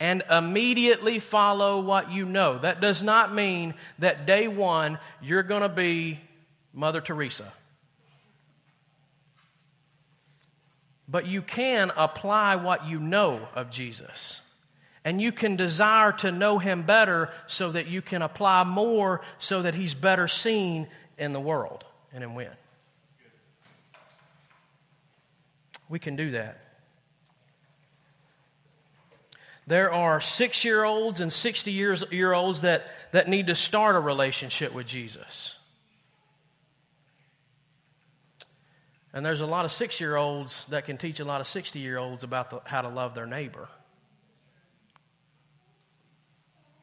and 0.00 0.22
immediately 0.30 1.18
follow 1.18 1.80
what 1.80 2.10
you 2.10 2.24
know. 2.24 2.58
That 2.58 2.80
does 2.80 3.02
not 3.02 3.34
mean 3.34 3.74
that 3.98 4.26
day 4.26 4.48
one 4.48 4.98
you're 5.20 5.42
going 5.42 5.62
to 5.62 5.68
be 5.68 6.20
Mother 6.72 7.00
Teresa. 7.00 7.52
But 11.08 11.26
you 11.26 11.42
can 11.42 11.90
apply 11.96 12.56
what 12.56 12.86
you 12.86 12.98
know 12.98 13.48
of 13.54 13.70
Jesus. 13.70 14.40
And 15.04 15.22
you 15.22 15.32
can 15.32 15.56
desire 15.56 16.12
to 16.12 16.30
know 16.30 16.58
him 16.58 16.82
better 16.82 17.30
so 17.46 17.72
that 17.72 17.86
you 17.86 18.02
can 18.02 18.20
apply 18.20 18.64
more 18.64 19.22
so 19.38 19.62
that 19.62 19.74
he's 19.74 19.94
better 19.94 20.28
seen 20.28 20.86
in 21.16 21.32
the 21.32 21.40
world 21.40 21.84
and 22.12 22.22
in 22.22 22.34
Wynne. 22.34 22.50
We 25.88 25.98
can 25.98 26.14
do 26.16 26.32
that. 26.32 26.67
There 29.68 29.92
are 29.92 30.18
six 30.18 30.64
year 30.64 30.82
olds 30.82 31.20
and 31.20 31.30
60 31.30 31.70
year 31.70 32.32
olds 32.32 32.62
that, 32.62 32.86
that 33.12 33.28
need 33.28 33.48
to 33.48 33.54
start 33.54 33.96
a 33.96 34.00
relationship 34.00 34.72
with 34.72 34.86
Jesus. 34.86 35.56
And 39.12 39.26
there's 39.26 39.42
a 39.42 39.46
lot 39.46 39.66
of 39.66 39.72
six 39.72 40.00
year 40.00 40.16
olds 40.16 40.64
that 40.70 40.86
can 40.86 40.96
teach 40.96 41.20
a 41.20 41.24
lot 41.26 41.42
of 41.42 41.46
60 41.46 41.80
year 41.80 41.98
olds 41.98 42.24
about 42.24 42.48
the, 42.48 42.60
how 42.64 42.80
to 42.80 42.88
love 42.88 43.14
their 43.14 43.26
neighbor. 43.26 43.68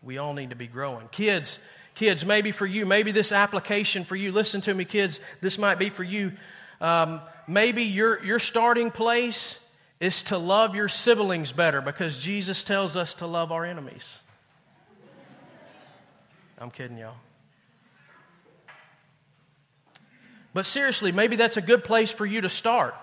We 0.04 0.20
all 0.20 0.36
need 0.36 0.52
to 0.52 0.56
be 0.56 0.68
growing. 0.68 1.08
Kids, 1.08 1.58
kids, 1.96 2.24
maybe 2.24 2.52
for 2.52 2.68
you, 2.68 2.86
maybe 2.86 3.12
this 3.12 3.32
application 3.32 4.04
for 4.04 4.16
you, 4.16 4.32
listen 4.32 4.62
to 4.62 4.74
me, 4.76 4.86
kids, 4.86 5.20
this 5.42 5.58
might 5.58 5.80
be 5.80 5.90
for 5.90 6.04
you. 6.04 6.34
Um, 6.80 7.22
maybe 7.48 7.82
your, 7.82 8.24
your 8.24 8.38
starting 8.38 8.92
place 8.92 9.58
is 10.00 10.24
to 10.24 10.38
love 10.38 10.76
your 10.76 10.90
siblings 10.90 11.52
better 11.52 11.82
because 11.82 12.18
Jesus 12.18 12.64
tells 12.64 12.96
us 12.96 13.14
to 13.16 13.28
love 13.28 13.52
our 13.52 13.66
enemies. 13.66 14.22
I'm 16.60 16.72
kidding 16.72 16.98
y'all. 16.98 17.16
But 20.54 20.66
seriously, 20.66 21.12
maybe 21.12 21.36
that's 21.36 21.58
a 21.58 21.62
good 21.62 21.84
place 21.84 22.12
for 22.12 22.26
you 22.26 22.42
to 22.42 22.50
start. 22.50 22.96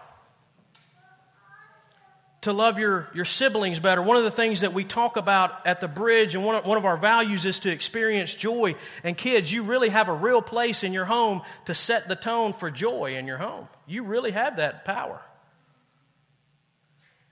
To 2.42 2.52
love 2.52 2.78
your, 2.78 3.08
your 3.14 3.26
siblings 3.26 3.78
better. 3.78 4.02
One 4.02 4.16
of 4.16 4.24
the 4.24 4.30
things 4.30 4.62
that 4.62 4.72
we 4.72 4.84
talk 4.84 5.16
about 5.16 5.66
at 5.66 5.80
the 5.80 5.86
bridge, 5.86 6.34
and 6.34 6.44
one 6.44 6.56
of, 6.56 6.66
one 6.66 6.78
of 6.78 6.84
our 6.84 6.96
values 6.96 7.44
is 7.44 7.60
to 7.60 7.70
experience 7.70 8.34
joy. 8.34 8.74
And 9.04 9.16
kids, 9.16 9.52
you 9.52 9.62
really 9.62 9.90
have 9.90 10.08
a 10.08 10.12
real 10.12 10.42
place 10.42 10.82
in 10.82 10.92
your 10.92 11.04
home 11.04 11.42
to 11.66 11.74
set 11.74 12.08
the 12.08 12.16
tone 12.16 12.52
for 12.52 12.70
joy 12.70 13.16
in 13.16 13.26
your 13.26 13.36
home. 13.36 13.68
You 13.86 14.02
really 14.02 14.32
have 14.32 14.56
that 14.56 14.84
power. 14.84 15.20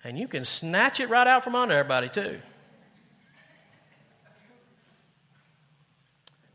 And 0.03 0.19
you 0.19 0.29
can 0.29 0.45
snatch 0.45 1.01
it 1.01 1.11
right 1.11 1.27
out 1.27 1.45
from 1.45 1.55
under 1.55 1.75
everybody, 1.75 2.09
too. 2.09 2.41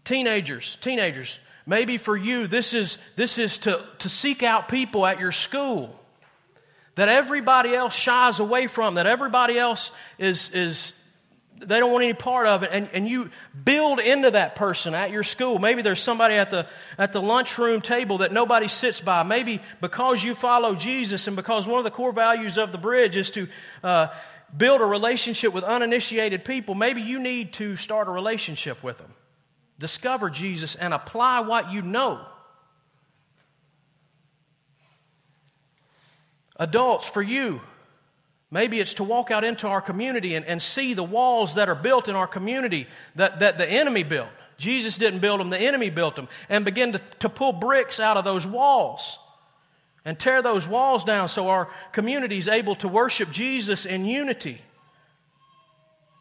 Teenagers, 0.03 0.77
teenagers, 0.81 1.39
maybe 1.65 1.97
for 1.97 2.15
you, 2.15 2.47
this 2.47 2.73
is, 2.73 2.97
this 3.15 3.37
is 3.37 3.57
to, 3.59 3.83
to 3.99 4.09
seek 4.09 4.43
out 4.43 4.69
people 4.69 5.05
at 5.05 5.19
your 5.19 5.31
school 5.31 5.99
that 6.95 7.09
everybody 7.09 7.73
else 7.73 7.93
shies 7.93 8.39
away 8.39 8.67
from, 8.67 8.95
that 8.95 9.05
everybody 9.05 9.57
else 9.57 9.91
is, 10.17 10.49
is 10.51 10.93
they 11.59 11.79
don't 11.79 11.91
want 11.91 12.03
any 12.03 12.13
part 12.13 12.47
of 12.47 12.63
it. 12.63 12.69
And, 12.71 12.89
and 12.93 13.07
you 13.07 13.29
build 13.63 14.00
into 14.00 14.31
that 14.31 14.55
person 14.55 14.93
at 14.93 15.12
your 15.12 15.24
school. 15.24 15.57
Maybe 15.59 15.81
there's 15.81 16.01
somebody 16.01 16.35
at 16.35 16.50
the 16.51 16.67
at 16.97 17.13
the 17.13 17.21
lunchroom 17.21 17.81
table 17.81 18.19
that 18.19 18.31
nobody 18.31 18.67
sits 18.67 19.00
by. 19.00 19.24
Maybe 19.24 19.62
because 19.81 20.24
you 20.24 20.35
follow 20.35 20.75
jesus 20.75 21.27
and 21.27 21.35
because 21.35 21.67
one 21.67 21.77
of 21.77 21.83
the 21.83 21.91
core 21.91 22.12
values 22.12 22.57
of 22.57 22.71
the 22.71 22.77
bridge 22.77 23.15
is 23.15 23.31
to 23.31 23.47
uh, 23.83 24.07
build 24.55 24.81
a 24.81 24.85
relationship 24.85 25.53
with 25.53 25.63
uninitiated 25.63 26.45
people 26.45 26.75
maybe 26.75 27.01
you 27.01 27.19
need 27.19 27.53
to 27.53 27.75
start 27.75 28.07
a 28.07 28.12
relationship 28.12 28.83
with 28.83 28.97
them. 28.97 29.13
Discover 29.79 30.31
jesus 30.31 30.75
and 30.75 30.93
apply 30.93 31.41
what 31.41 31.71
you 31.71 31.81
know. 31.81 32.25
Adults 36.57 37.09
for 37.09 37.21
you 37.21 37.62
Maybe 38.55 38.79
it's 38.79 38.93
to 38.93 39.03
walk 39.03 39.31
out 39.31 39.43
into 39.43 39.67
our 39.67 39.81
community 39.81 40.33
and, 40.33 40.45
and 40.45 40.62
see 40.62 40.93
the 40.93 41.03
walls 41.03 41.55
that 41.55 41.67
are 41.67 41.75
built 41.75 42.07
in 42.07 42.15
our 42.15 42.25
community 42.25 42.88
that, 43.15 43.39
that 43.39 43.57
the 43.57 43.69
enemy 43.69 44.03
built. 44.03 44.29
Jesus 44.57 44.97
didn't 44.97 45.19
build 45.19 45.41
them, 45.41 45.50
the 45.50 45.59
enemy 45.59 45.89
built 45.89 46.15
them, 46.15 46.29
and 46.47 46.63
begin 46.63 46.93
to, 46.93 47.01
to 47.19 47.27
pull 47.27 47.51
bricks 47.51 48.00
out 48.00 48.15
of 48.15 48.24
those 48.24 48.47
walls 48.47 49.19
and 50.05 50.17
tear 50.17 50.41
those 50.41 50.69
walls 50.69 51.03
down 51.03 51.27
so 51.27 51.50
our 51.50 51.69
community 51.91 52.38
is 52.38 52.47
able 52.47 52.75
to 52.75 52.88
worship 52.88 53.29
Jesus 53.29 53.85
in 53.85 54.05
unity. 54.05 54.62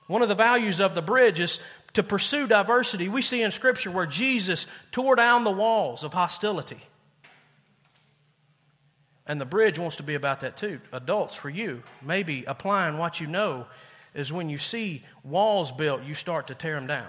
One 0.09 0.21
of 0.21 0.29
the 0.29 0.35
values 0.35 0.81
of 0.81 0.97
the 0.97 1.03
bridge 1.03 1.39
is 1.39 1.61
to 1.93 2.03
pursue 2.03 2.49
diversity. 2.49 3.09
We 3.09 3.23
see 3.23 3.43
in 3.43 3.53
Scripture 3.53 3.93
where 3.93 4.07
Jesus 4.07 4.67
tore 4.91 5.15
down 5.15 5.45
the 5.45 5.53
walls 5.53 6.03
of 6.03 6.13
hostility. 6.13 6.81
And 9.27 9.41
the 9.41 9.47
bridge 9.47 9.79
wants 9.79 9.97
to 9.97 10.03
be 10.03 10.15
about 10.15 10.41
that 10.41 10.57
too. 10.57 10.81
Adults, 10.93 11.35
for 11.35 11.49
you, 11.49 11.83
maybe 12.03 12.45
applying 12.47 12.99
what 12.99 13.21
you 13.21 13.27
know 13.27 13.67
is 14.15 14.33
when 14.33 14.49
you 14.51 14.59
see 14.59 15.03
walls 15.23 15.73
built, 15.73 16.03
you 16.05 16.15
start 16.15 16.49
to 16.49 16.55
tear 16.55 16.75
them 16.75 16.87
down. 16.87 17.09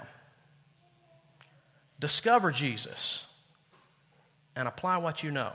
Discover 2.00 2.52
Jesus 2.52 3.26
and 4.54 4.66
apply 4.66 4.96
what 4.98 5.22
you 5.22 5.30
know. 5.30 5.52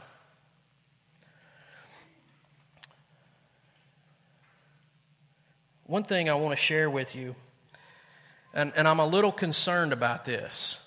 One 5.86 6.03
thing 6.03 6.30
I 6.30 6.36
want 6.36 6.58
to 6.58 6.63
share 6.63 6.89
with 6.89 7.15
you, 7.15 7.36
and, 8.53 8.72
and 8.75 8.88
I'm 8.88 9.00
a 9.00 9.06
little 9.06 9.32
concerned 9.32 9.94
about 9.94 10.25
this. 10.25 10.80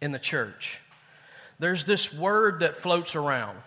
in 0.00 0.12
the 0.12 0.18
church. 0.18 0.80
There's 1.58 1.84
this 1.84 2.12
word 2.12 2.60
that 2.60 2.76
floats 2.76 3.16
around, 3.16 3.58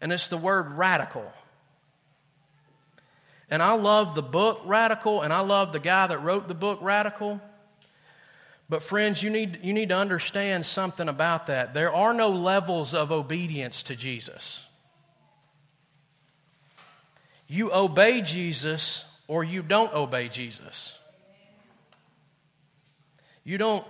and 0.00 0.12
it's 0.12 0.28
the 0.28 0.36
word 0.36 0.72
radical. 0.72 1.30
And 3.50 3.62
I 3.62 3.72
love 3.74 4.14
the 4.14 4.22
book 4.22 4.60
Radical, 4.66 5.22
and 5.22 5.32
I 5.32 5.40
love 5.40 5.72
the 5.72 5.80
guy 5.80 6.06
that 6.06 6.22
wrote 6.22 6.48
the 6.48 6.54
book 6.54 6.80
Radical. 6.82 7.40
But, 8.68 8.82
friends, 8.82 9.22
you 9.22 9.30
need, 9.30 9.60
you 9.62 9.72
need 9.72 9.88
to 9.88 9.96
understand 9.96 10.66
something 10.66 11.08
about 11.08 11.46
that. 11.46 11.72
There 11.72 11.92
are 11.92 12.12
no 12.12 12.28
levels 12.28 12.92
of 12.92 13.10
obedience 13.10 13.82
to 13.84 13.96
Jesus. 13.96 14.66
You 17.46 17.72
obey 17.72 18.20
Jesus 18.20 19.06
or 19.26 19.42
you 19.42 19.62
don't 19.62 19.92
obey 19.94 20.28
Jesus. 20.28 20.98
You 23.42 23.56
don't 23.56 23.86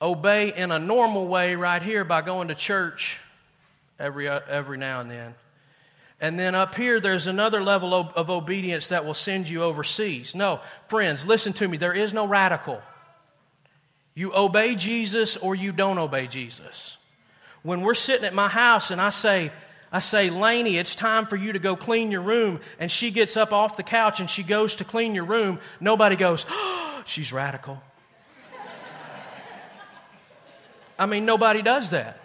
obey 0.00 0.54
in 0.56 0.72
a 0.72 0.78
normal 0.78 1.28
way 1.28 1.54
right 1.54 1.82
here 1.82 2.04
by 2.04 2.22
going 2.22 2.48
to 2.48 2.54
church 2.54 3.20
every, 3.98 4.28
uh, 4.28 4.40
every 4.48 4.78
now 4.78 5.00
and 5.00 5.10
then. 5.10 5.34
And 6.20 6.38
then 6.38 6.54
up 6.54 6.74
here, 6.74 6.98
there's 6.98 7.26
another 7.26 7.62
level 7.62 7.94
of, 7.94 8.12
of 8.14 8.28
obedience 8.28 8.88
that 8.88 9.04
will 9.04 9.14
send 9.14 9.48
you 9.48 9.62
overseas. 9.62 10.34
No, 10.34 10.60
friends, 10.88 11.26
listen 11.26 11.52
to 11.54 11.68
me. 11.68 11.76
There 11.76 11.92
is 11.92 12.12
no 12.12 12.26
radical. 12.26 12.82
You 14.14 14.34
obey 14.34 14.74
Jesus 14.74 15.36
or 15.36 15.54
you 15.54 15.70
don't 15.70 15.98
obey 15.98 16.26
Jesus. 16.26 16.96
When 17.62 17.82
we're 17.82 17.94
sitting 17.94 18.24
at 18.24 18.34
my 18.34 18.48
house 18.48 18.90
and 18.90 19.00
I 19.00 19.10
say, 19.10 19.52
I 19.92 20.00
say, 20.00 20.28
Laney, 20.28 20.76
it's 20.76 20.96
time 20.96 21.26
for 21.26 21.36
you 21.36 21.52
to 21.52 21.60
go 21.60 21.76
clean 21.76 22.10
your 22.10 22.22
room. 22.22 22.58
And 22.80 22.90
she 22.90 23.12
gets 23.12 23.36
up 23.36 23.52
off 23.52 23.76
the 23.76 23.84
couch 23.84 24.18
and 24.18 24.28
she 24.28 24.42
goes 24.42 24.74
to 24.76 24.84
clean 24.84 25.14
your 25.14 25.24
room. 25.24 25.60
Nobody 25.80 26.16
goes, 26.16 26.44
oh, 26.50 27.02
she's 27.06 27.32
radical. 27.32 27.80
I 30.98 31.06
mean, 31.06 31.24
nobody 31.24 31.62
does 31.62 31.90
that. 31.90 32.20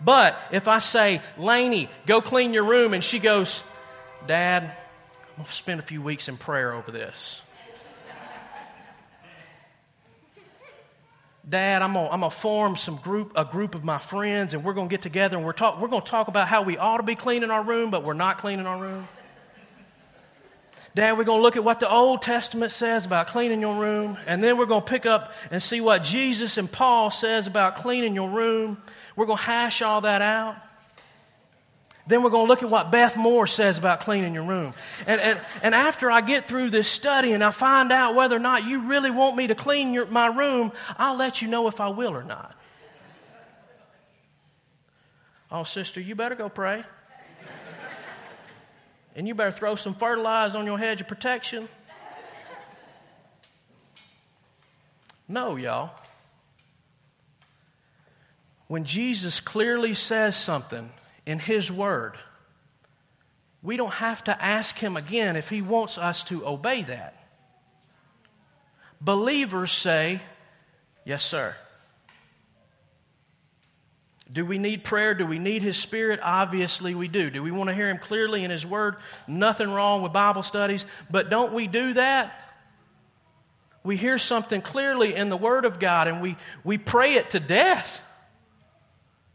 But 0.00 0.38
if 0.50 0.68
I 0.68 0.78
say, 0.78 1.20
Laney, 1.38 1.88
go 2.06 2.20
clean 2.20 2.52
your 2.52 2.64
room, 2.64 2.94
and 2.94 3.02
she 3.02 3.18
goes, 3.18 3.62
Dad, 4.26 4.62
I'm 4.62 5.36
going 5.36 5.46
to 5.46 5.52
spend 5.52 5.80
a 5.80 5.82
few 5.82 6.02
weeks 6.02 6.28
in 6.28 6.36
prayer 6.36 6.72
over 6.72 6.90
this. 6.90 7.40
Dad, 11.46 11.82
I'm 11.82 11.92
gonna, 11.92 12.08
I'm 12.08 12.20
gonna 12.20 12.30
form 12.30 12.76
some 12.76 12.96
group, 12.96 13.32
a 13.36 13.44
group 13.44 13.74
of 13.74 13.84
my 13.84 13.98
friends, 13.98 14.54
and 14.54 14.64
we're 14.64 14.72
gonna 14.72 14.88
get 14.88 15.02
together 15.02 15.36
and 15.36 15.44
we're, 15.44 15.52
talk, 15.52 15.78
we're 15.78 15.88
gonna 15.88 16.02
talk 16.02 16.28
about 16.28 16.48
how 16.48 16.62
we 16.62 16.78
ought 16.78 16.96
to 16.98 17.02
be 17.02 17.16
cleaning 17.16 17.50
our 17.50 17.62
room, 17.62 17.90
but 17.90 18.02
we're 18.02 18.14
not 18.14 18.38
cleaning 18.38 18.66
our 18.66 18.78
room. 18.78 19.06
Dad, 20.94 21.18
we're 21.18 21.24
gonna 21.24 21.42
look 21.42 21.56
at 21.56 21.64
what 21.64 21.80
the 21.80 21.90
Old 21.90 22.22
Testament 22.22 22.70
says 22.70 23.04
about 23.04 23.26
cleaning 23.26 23.60
your 23.60 23.74
room, 23.74 24.16
and 24.26 24.42
then 24.42 24.56
we're 24.56 24.66
gonna 24.66 24.84
pick 24.84 25.06
up 25.06 25.32
and 25.50 25.62
see 25.62 25.80
what 25.80 26.04
Jesus 26.04 26.56
and 26.56 26.70
Paul 26.70 27.10
says 27.10 27.48
about 27.48 27.76
cleaning 27.76 28.14
your 28.14 28.30
room. 28.30 28.80
We're 29.16 29.26
gonna 29.26 29.40
hash 29.40 29.82
all 29.82 30.02
that 30.02 30.22
out. 30.22 30.56
Then 32.06 32.22
we're 32.22 32.30
going 32.30 32.46
to 32.46 32.48
look 32.48 32.62
at 32.62 32.68
what 32.68 32.92
Beth 32.92 33.16
Moore 33.16 33.46
says 33.46 33.78
about 33.78 34.00
cleaning 34.00 34.34
your 34.34 34.44
room. 34.44 34.74
And, 35.06 35.20
and, 35.20 35.40
and 35.62 35.74
after 35.74 36.10
I 36.10 36.20
get 36.20 36.44
through 36.44 36.68
this 36.68 36.86
study 36.86 37.32
and 37.32 37.42
I 37.42 37.50
find 37.50 37.90
out 37.90 38.14
whether 38.14 38.36
or 38.36 38.40
not 38.40 38.66
you 38.66 38.88
really 38.88 39.10
want 39.10 39.36
me 39.36 39.46
to 39.46 39.54
clean 39.54 39.94
your, 39.94 40.06
my 40.06 40.26
room, 40.26 40.72
I'll 40.98 41.16
let 41.16 41.40
you 41.40 41.48
know 41.48 41.66
if 41.66 41.80
I 41.80 41.88
will 41.88 42.14
or 42.14 42.22
not. 42.22 42.54
Oh, 45.50 45.64
sister, 45.64 46.00
you 46.00 46.14
better 46.14 46.34
go 46.34 46.50
pray. 46.50 46.84
And 49.14 49.28
you 49.28 49.34
better 49.34 49.52
throw 49.52 49.76
some 49.76 49.94
fertilizer 49.94 50.58
on 50.58 50.66
your 50.66 50.78
hedge 50.78 51.00
of 51.00 51.08
protection. 51.08 51.68
No, 55.28 55.56
y'all. 55.56 55.90
When 58.66 58.84
Jesus 58.84 59.40
clearly 59.40 59.94
says 59.94 60.36
something, 60.36 60.90
in 61.26 61.38
His 61.38 61.70
Word. 61.70 62.14
We 63.62 63.76
don't 63.76 63.94
have 63.94 64.24
to 64.24 64.44
ask 64.44 64.78
Him 64.78 64.96
again 64.96 65.36
if 65.36 65.48
He 65.48 65.62
wants 65.62 65.98
us 65.98 66.22
to 66.24 66.46
obey 66.46 66.82
that. 66.84 67.14
Believers 69.00 69.72
say, 69.72 70.20
Yes, 71.04 71.22
sir. 71.22 71.54
Do 74.34 74.44
we 74.44 74.58
need 74.58 74.82
prayer? 74.82 75.14
Do 75.14 75.26
we 75.26 75.38
need 75.38 75.62
His 75.62 75.76
Spirit? 75.78 76.18
Obviously, 76.20 76.94
we 76.94 77.06
do. 77.06 77.30
Do 77.30 77.40
we 77.40 77.52
want 77.52 77.70
to 77.70 77.74
hear 77.74 77.88
Him 77.88 77.98
clearly 77.98 78.42
in 78.42 78.50
His 78.50 78.66
Word? 78.66 78.96
Nothing 79.28 79.70
wrong 79.70 80.02
with 80.02 80.12
Bible 80.12 80.42
studies. 80.42 80.84
But 81.08 81.30
don't 81.30 81.54
we 81.54 81.68
do 81.68 81.92
that? 81.92 82.40
We 83.84 83.96
hear 83.96 84.18
something 84.18 84.60
clearly 84.60 85.14
in 85.14 85.28
the 85.28 85.36
Word 85.36 85.64
of 85.64 85.78
God 85.78 86.08
and 86.08 86.20
we, 86.20 86.36
we 86.64 86.78
pray 86.78 87.14
it 87.14 87.30
to 87.30 87.40
death. 87.40 88.02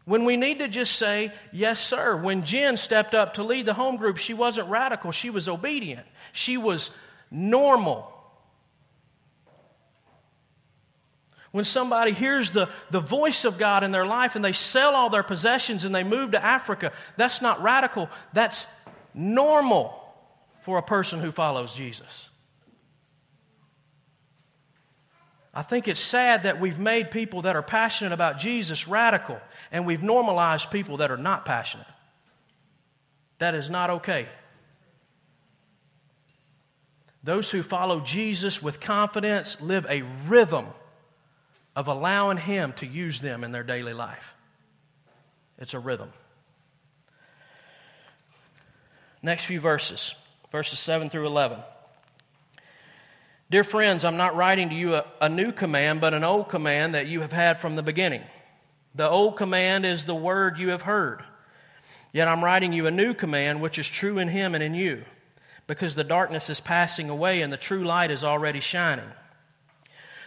When 0.03 0.25
we 0.25 0.35
need 0.35 0.59
to 0.59 0.67
just 0.67 0.97
say, 0.97 1.31
yes, 1.53 1.79
sir. 1.79 2.17
When 2.17 2.43
Jen 2.43 2.75
stepped 2.75 3.15
up 3.15 3.35
to 3.35 3.43
lead 3.43 3.67
the 3.67 3.75
home 3.75 3.95
group, 3.95 4.17
she 4.17 4.33
wasn't 4.33 4.67
radical, 4.67 5.11
she 5.11 5.29
was 5.29 5.47
obedient, 5.47 6.05
she 6.33 6.57
was 6.57 6.91
normal. 7.31 8.11
When 11.51 11.65
somebody 11.65 12.11
hears 12.11 12.51
the, 12.51 12.69
the 12.91 12.99
voice 12.99 13.43
of 13.43 13.57
God 13.57 13.83
in 13.83 13.91
their 13.91 14.05
life 14.05 14.35
and 14.35 14.45
they 14.45 14.51
sell 14.51 14.95
all 14.95 15.09
their 15.09 15.23
possessions 15.23 15.83
and 15.83 15.93
they 15.93 16.03
move 16.03 16.31
to 16.31 16.43
Africa, 16.43 16.91
that's 17.17 17.41
not 17.41 17.61
radical, 17.63 18.09
that's 18.33 18.67
normal 19.13 19.95
for 20.61 20.77
a 20.77 20.83
person 20.83 21.19
who 21.19 21.31
follows 21.31 21.73
Jesus. 21.73 22.29
I 25.53 25.63
think 25.63 25.87
it's 25.87 25.99
sad 25.99 26.43
that 26.43 26.59
we've 26.59 26.79
made 26.79 27.09
people 27.09 27.41
that 27.41 27.55
are 27.55 27.63
passionate 27.63 28.13
about 28.13 28.37
Jesus 28.37 28.87
radical 28.87 29.41
and 29.71 29.87
we've 29.87 30.03
normalized 30.03 30.69
people 30.69 30.97
that 30.97 31.09
are 31.09 31.17
not 31.17 31.45
passionate. 31.45 31.87
That 33.39 33.55
is 33.55 33.69
not 33.69 33.89
okay. 33.89 34.27
Those 37.23 37.49
who 37.49 37.63
follow 37.63 37.99
Jesus 38.01 38.61
with 38.61 38.79
confidence 38.79 39.59
live 39.59 39.87
a 39.89 40.03
rhythm 40.27 40.67
of 41.79 41.87
allowing 41.87 42.35
Him 42.35 42.73
to 42.73 42.85
use 42.85 43.21
them 43.21 43.41
in 43.41 43.53
their 43.53 43.63
daily 43.63 43.93
life. 43.93 44.35
It's 45.57 45.73
a 45.73 45.79
rhythm. 45.79 46.11
Next 49.23 49.45
few 49.45 49.61
verses, 49.61 50.13
verses 50.51 50.77
7 50.77 51.09
through 51.09 51.27
11. 51.27 51.59
Dear 53.49 53.63
friends, 53.63 54.03
I'm 54.03 54.17
not 54.17 54.35
writing 54.35 54.67
to 54.67 54.75
you 54.75 54.95
a, 54.95 55.05
a, 55.21 55.29
new 55.29 55.53
command, 55.53 56.01
but 56.01 56.13
an 56.13 56.25
old 56.25 56.49
command 56.49 56.95
that 56.95 57.07
you 57.07 57.21
have 57.21 57.31
had 57.31 57.61
from 57.61 57.77
the 57.77 57.81
beginning. 57.81 58.23
The 58.93 59.09
old 59.09 59.37
command 59.37 59.85
is 59.85 60.05
the 60.05 60.13
word 60.13 60.59
you 60.59 60.71
have 60.71 60.81
heard. 60.81 61.23
Yet 62.11 62.27
I'm 62.27 62.43
writing 62.43 62.73
you 62.73 62.87
a 62.87 62.91
new 62.91 63.13
command, 63.13 63.61
which 63.61 63.79
is 63.79 63.87
true 63.87 64.19
in 64.19 64.27
him 64.27 64.53
and 64.53 64.61
in 64.61 64.73
you, 64.73 65.05
because 65.65 65.95
the 65.95 66.03
darkness 66.03 66.49
is 66.49 66.59
passing 66.59 67.09
away 67.09 67.41
and 67.41 67.53
the 67.53 67.57
true 67.57 67.85
light 67.85 68.11
is 68.11 68.25
already 68.25 68.59
shining. 68.59 69.07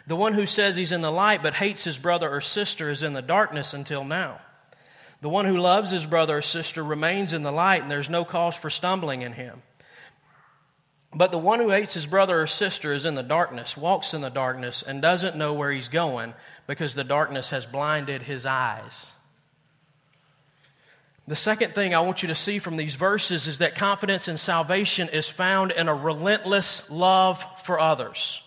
The 0.07 0.17
one 0.17 0.35
who 0.35 0.47
says 0.47 0.77
he's 0.77 0.93
in 0.93 1.01
the 1.01 1.13
light 1.13 1.43
but 1.43 1.55
hates 1.55 1.85
his 1.85 1.99
brother 1.99 2.29
or 2.29 2.41
sister 2.41 2.91
is 2.91 3.03
in 3.03 3.13
the 3.13 3.23
darkness 3.23 3.73
until 3.73 4.05
now. 4.05 4.41
The 5.21 5.29
one 5.29 5.45
who 5.45 5.59
loves 5.59 5.93
his 5.93 6.07
brother 6.07 6.39
or 6.39 6.43
sister 6.43 6.83
remains 6.83 7.33
in 7.33 7.45
the 7.45 7.53
light, 7.53 7.83
and 7.83 7.91
there's 7.91 8.11
no 8.11 8.25
cause 8.25 8.57
for 8.57 8.71
stumbling 8.71 9.23
in 9.23 9.33
him. 9.33 9.63
But 11.15 11.31
the 11.31 11.39
one 11.39 11.61
who 11.61 11.71
hates 11.71 11.95
his 11.95 12.07
brother 12.07 12.41
or 12.41 12.47
sister 12.49 12.93
is 12.93 13.07
in 13.07 13.15
the 13.15 13.23
darkness, 13.23 13.77
walks 13.77 14.15
in 14.15 14.23
the 14.23 14.31
darkness, 14.31 14.83
and 14.83 15.01
doesn't 15.01 15.37
know 15.37 15.53
where 15.53 15.71
he's 15.71 15.89
going 15.89 16.35
because 16.67 16.95
the 16.95 17.05
darkness 17.05 17.51
has 17.51 17.67
blinded 17.67 18.23
his 18.23 18.47
eyes. 18.47 19.13
The 21.29 21.37
second 21.37 21.75
thing 21.75 21.95
I 21.95 22.01
want 22.01 22.23
you 22.23 22.29
to 22.29 22.35
see 22.35 22.59
from 22.59 22.77
these 22.77 22.97
verses 22.97 23.47
is 23.47 23.59
that 23.59 23.77
confidence 23.77 24.27
in 24.27 24.39
salvation 24.39 25.09
is 25.09 25.29
found 25.29 25.71
in 25.71 25.87
a 25.87 25.95
relentless 25.95 26.91
love 26.91 27.45
for 27.63 27.79
others. 27.79 28.42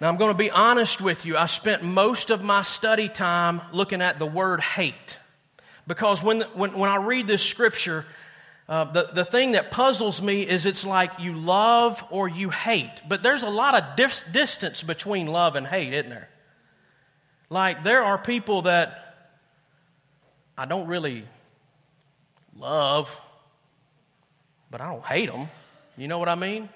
Now, 0.00 0.08
I'm 0.08 0.16
going 0.16 0.32
to 0.32 0.38
be 0.38 0.50
honest 0.50 1.00
with 1.00 1.26
you. 1.26 1.36
I 1.36 1.46
spent 1.46 1.82
most 1.82 2.30
of 2.30 2.42
my 2.42 2.62
study 2.62 3.08
time 3.08 3.60
looking 3.72 4.00
at 4.00 4.20
the 4.20 4.26
word 4.26 4.60
hate. 4.60 5.18
Because 5.88 6.22
when, 6.22 6.42
when, 6.54 6.78
when 6.78 6.88
I 6.88 6.96
read 6.96 7.26
this 7.26 7.42
scripture, 7.42 8.06
uh, 8.68 8.84
the, 8.84 9.10
the 9.12 9.24
thing 9.24 9.52
that 9.52 9.72
puzzles 9.72 10.22
me 10.22 10.42
is 10.42 10.66
it's 10.66 10.84
like 10.84 11.10
you 11.18 11.32
love 11.32 12.04
or 12.10 12.28
you 12.28 12.50
hate. 12.50 13.02
But 13.08 13.24
there's 13.24 13.42
a 13.42 13.48
lot 13.48 13.74
of 13.74 13.96
dis- 13.96 14.22
distance 14.30 14.84
between 14.84 15.26
love 15.26 15.56
and 15.56 15.66
hate, 15.66 15.92
isn't 15.92 16.10
there? 16.10 16.28
Like, 17.50 17.82
there 17.82 18.04
are 18.04 18.18
people 18.18 18.62
that 18.62 19.32
I 20.56 20.66
don't 20.66 20.86
really 20.86 21.24
love, 22.56 23.20
but 24.70 24.80
I 24.80 24.92
don't 24.92 25.04
hate 25.04 25.30
them. 25.30 25.48
You 25.96 26.06
know 26.06 26.18
what 26.18 26.28
I 26.28 26.34
mean? 26.36 26.68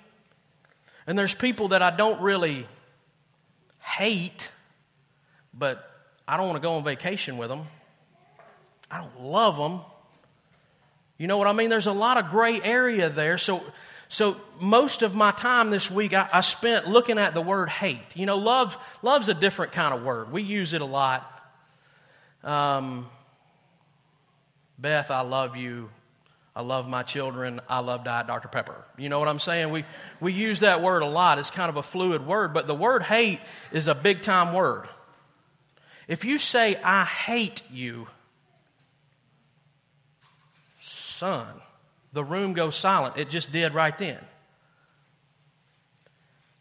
And 1.06 1.16
there's 1.16 1.34
people 1.34 1.68
that 1.68 1.82
I 1.82 1.90
don't 1.94 2.20
really 2.20 2.66
hate, 3.82 4.50
but 5.52 5.88
I 6.26 6.36
don't 6.36 6.48
want 6.48 6.62
to 6.62 6.66
go 6.66 6.74
on 6.74 6.84
vacation 6.84 7.36
with 7.36 7.48
them. 7.50 7.66
I 8.90 9.00
don't 9.00 9.22
love 9.22 9.56
them, 9.56 9.80
you 11.22 11.28
know 11.28 11.38
what 11.38 11.46
I 11.46 11.52
mean? 11.52 11.70
There's 11.70 11.86
a 11.86 11.92
lot 11.92 12.18
of 12.18 12.30
gray 12.30 12.60
area 12.60 13.08
there. 13.08 13.38
So, 13.38 13.62
So 14.08 14.40
most 14.60 15.02
of 15.02 15.14
my 15.14 15.30
time 15.30 15.70
this 15.70 15.88
week 15.88 16.14
I, 16.14 16.28
I, 16.32 16.40
spent 16.40 16.88
looking 16.88 17.16
at 17.16 17.32
the 17.32 17.40
word 17.40 17.68
hate. 17.68 18.16
You 18.16 18.26
know, 18.26 18.38
love 18.38 18.76
love's 19.02 19.28
a 19.28 19.34
different 19.34 19.70
kind 19.70 19.94
of 19.94 20.02
word. 20.02 20.32
We 20.32 20.42
use 20.42 20.72
it 20.72 20.82
a 20.82 20.84
lot. 20.84 21.24
Um, 22.42 23.08
Beth, 24.78 25.12
I 25.12 25.20
love 25.20 25.56
you. 25.56 25.90
I 26.54 26.60
love 26.60 26.88
my 26.88 27.02
children. 27.02 27.60
I 27.68 27.80
love 27.80 28.04
Diet 28.04 28.26
Dr. 28.26 28.48
Pepper. 28.48 28.84
You 28.98 29.08
know 29.08 29.18
what 29.18 29.28
I'm 29.28 29.38
saying? 29.38 29.70
We, 29.70 29.84
we 30.20 30.32
use 30.32 30.60
that 30.60 30.82
word 30.82 31.02
a 31.02 31.06
lot. 31.06 31.38
It's 31.38 31.50
kind 31.50 31.70
of 31.70 31.76
a 31.76 31.82
fluid 31.82 32.26
word, 32.26 32.52
but 32.52 32.66
the 32.66 32.74
word 32.74 33.02
hate 33.02 33.40
is 33.72 33.88
a 33.88 33.94
big 33.94 34.20
time 34.20 34.52
word. 34.52 34.86
If 36.08 36.24
you 36.24 36.38
say, 36.38 36.76
I 36.82 37.04
hate 37.04 37.62
you, 37.70 38.06
son, 40.78 41.46
the 42.12 42.22
room 42.22 42.52
goes 42.52 42.76
silent. 42.76 43.16
It 43.16 43.30
just 43.30 43.50
did 43.50 43.72
right 43.72 43.96
then. 43.96 44.18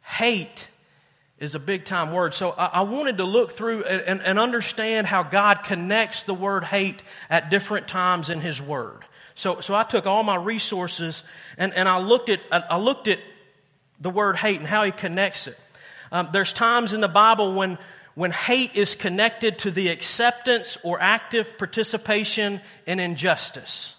Hate 0.02 0.70
is 1.38 1.56
a 1.56 1.60
big 1.60 1.84
time 1.84 2.14
word. 2.14 2.34
So 2.34 2.52
I, 2.52 2.82
wanted 2.84 3.18
to 3.18 3.26
look 3.26 3.52
through 3.52 3.84
and, 3.84 4.22
and 4.22 4.40
understand 4.40 5.08
how 5.08 5.24
God 5.24 5.64
connects 5.64 6.24
the 6.24 6.36
word 6.36 6.64
hate 6.64 7.02
at 7.30 7.50
different 7.50 7.88
times 7.88 8.30
in 8.30 8.40
His 8.40 8.62
Word. 8.62 9.04
So, 9.36 9.62
so 9.62 9.74
I 9.74 9.84
took 9.84 10.06
all 10.06 10.24
my 10.24 10.36
resources 10.36 11.24
and, 11.58 11.74
and 11.74 11.88
I, 11.88 12.00
looked 12.00 12.30
at, 12.30 12.42
I 12.52 12.78
looked 12.78 13.08
at 13.08 13.20
the 14.00 14.10
word 14.10 14.36
hate 14.36 14.60
and 14.60 14.68
how 14.68 14.84
He 14.84 14.92
connects 14.92 15.48
it. 15.48 15.58
Um, 16.12 16.30
there's 16.34 16.54
times 16.54 16.94
in 16.94 17.02
the 17.02 17.08
Bible 17.08 17.56
when, 17.56 17.78
when 18.16 18.32
hate 18.32 18.76
is 18.76 18.96
connected 18.96 19.60
to 19.60 19.72
the 19.72 19.90
acceptance 19.90 20.78
or 20.84 21.02
active 21.02 21.58
participation 21.58 22.60
in 22.86 23.00
injustice. 23.00 23.96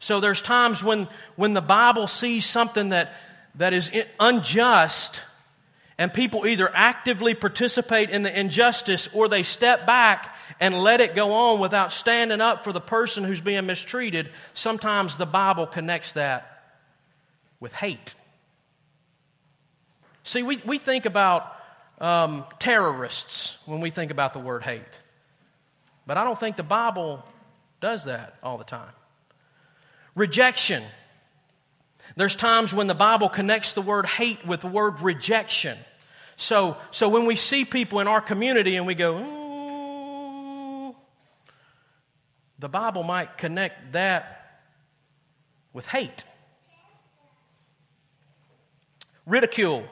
So 0.00 0.18
there's 0.18 0.42
times 0.42 0.82
when, 0.82 1.08
when 1.36 1.52
the 1.52 1.60
Bible 1.60 2.06
sees 2.06 2.46
something 2.46 2.88
that, 2.88 3.12
that 3.56 3.74
is 3.74 3.90
unjust, 4.18 5.22
and 5.98 6.12
people 6.12 6.46
either 6.46 6.70
actively 6.74 7.34
participate 7.34 8.08
in 8.08 8.22
the 8.22 8.40
injustice 8.40 9.08
or 9.12 9.28
they 9.28 9.42
step 9.42 9.86
back 9.86 10.34
and 10.60 10.74
let 10.74 11.00
it 11.00 11.14
go 11.14 11.32
on 11.32 11.58
without 11.58 11.90
standing 11.90 12.40
up 12.40 12.64
for 12.64 12.72
the 12.72 12.80
person 12.80 13.24
who's 13.24 13.40
being 13.40 13.64
mistreated. 13.66 14.30
Sometimes 14.52 15.16
the 15.16 15.26
Bible 15.26 15.66
connects 15.66 16.12
that 16.12 16.62
with 17.58 17.72
hate. 17.72 18.14
See, 20.22 20.42
we, 20.42 20.58
we 20.66 20.78
think 20.78 21.06
about 21.06 21.56
um, 21.98 22.44
terrorists 22.58 23.56
when 23.64 23.80
we 23.80 23.90
think 23.90 24.10
about 24.10 24.34
the 24.34 24.38
word 24.38 24.62
hate, 24.62 24.82
but 26.06 26.18
I 26.18 26.24
don't 26.24 26.38
think 26.38 26.56
the 26.56 26.62
Bible 26.62 27.24
does 27.80 28.04
that 28.04 28.36
all 28.42 28.58
the 28.58 28.64
time. 28.64 28.92
Rejection. 30.14 30.82
There's 32.16 32.36
times 32.36 32.74
when 32.74 32.86
the 32.86 32.94
Bible 32.94 33.28
connects 33.28 33.72
the 33.72 33.82
word 33.82 34.04
hate 34.04 34.44
with 34.44 34.60
the 34.60 34.66
word 34.66 35.00
rejection. 35.00 35.78
So, 36.36 36.76
so 36.90 37.08
when 37.08 37.26
we 37.26 37.36
see 37.36 37.64
people 37.64 38.00
in 38.00 38.08
our 38.08 38.20
community 38.20 38.76
and 38.76 38.86
we 38.86 38.94
go, 38.94 39.14
mm, 39.14 39.39
the 42.60 42.68
Bible 42.68 43.02
might 43.02 43.38
connect 43.38 43.92
that 43.92 44.60
with 45.72 45.86
hate. 45.86 46.24
Ridicule 49.26 49.84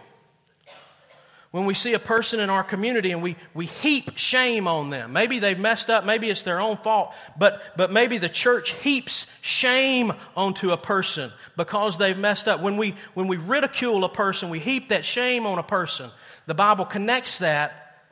when 1.51 1.65
we 1.65 1.73
see 1.73 1.95
a 1.95 1.99
person 1.99 2.41
in 2.41 2.51
our 2.51 2.63
community 2.63 3.11
and 3.11 3.23
we, 3.23 3.35
we 3.55 3.65
heap 3.65 4.19
shame 4.19 4.69
on 4.69 4.91
them. 4.91 5.15
Maybe 5.15 5.39
they've 5.39 5.59
messed 5.59 5.89
up, 5.89 6.05
maybe 6.05 6.29
it's 6.29 6.43
their 6.43 6.61
own 6.61 6.77
fault, 6.77 7.15
but, 7.39 7.63
but 7.77 7.91
maybe 7.91 8.19
the 8.19 8.29
church 8.29 8.73
heaps 8.73 9.27
shame 9.41 10.13
onto 10.37 10.73
a 10.73 10.77
person 10.77 11.33
because 11.57 11.97
they've 11.97 12.19
messed 12.19 12.49
up. 12.49 12.61
When 12.61 12.77
we, 12.77 12.95
when 13.15 13.29
we 13.29 13.39
ridicule 13.39 14.05
a 14.05 14.11
person, 14.11 14.51
we 14.51 14.59
heap 14.59 14.91
that 14.91 15.07
shame 15.07 15.47
on 15.47 15.59
a 15.59 15.63
person. 15.63 16.11
The 16.47 16.55
Bible 16.55 16.85
connects 16.85 17.39
that 17.39 18.03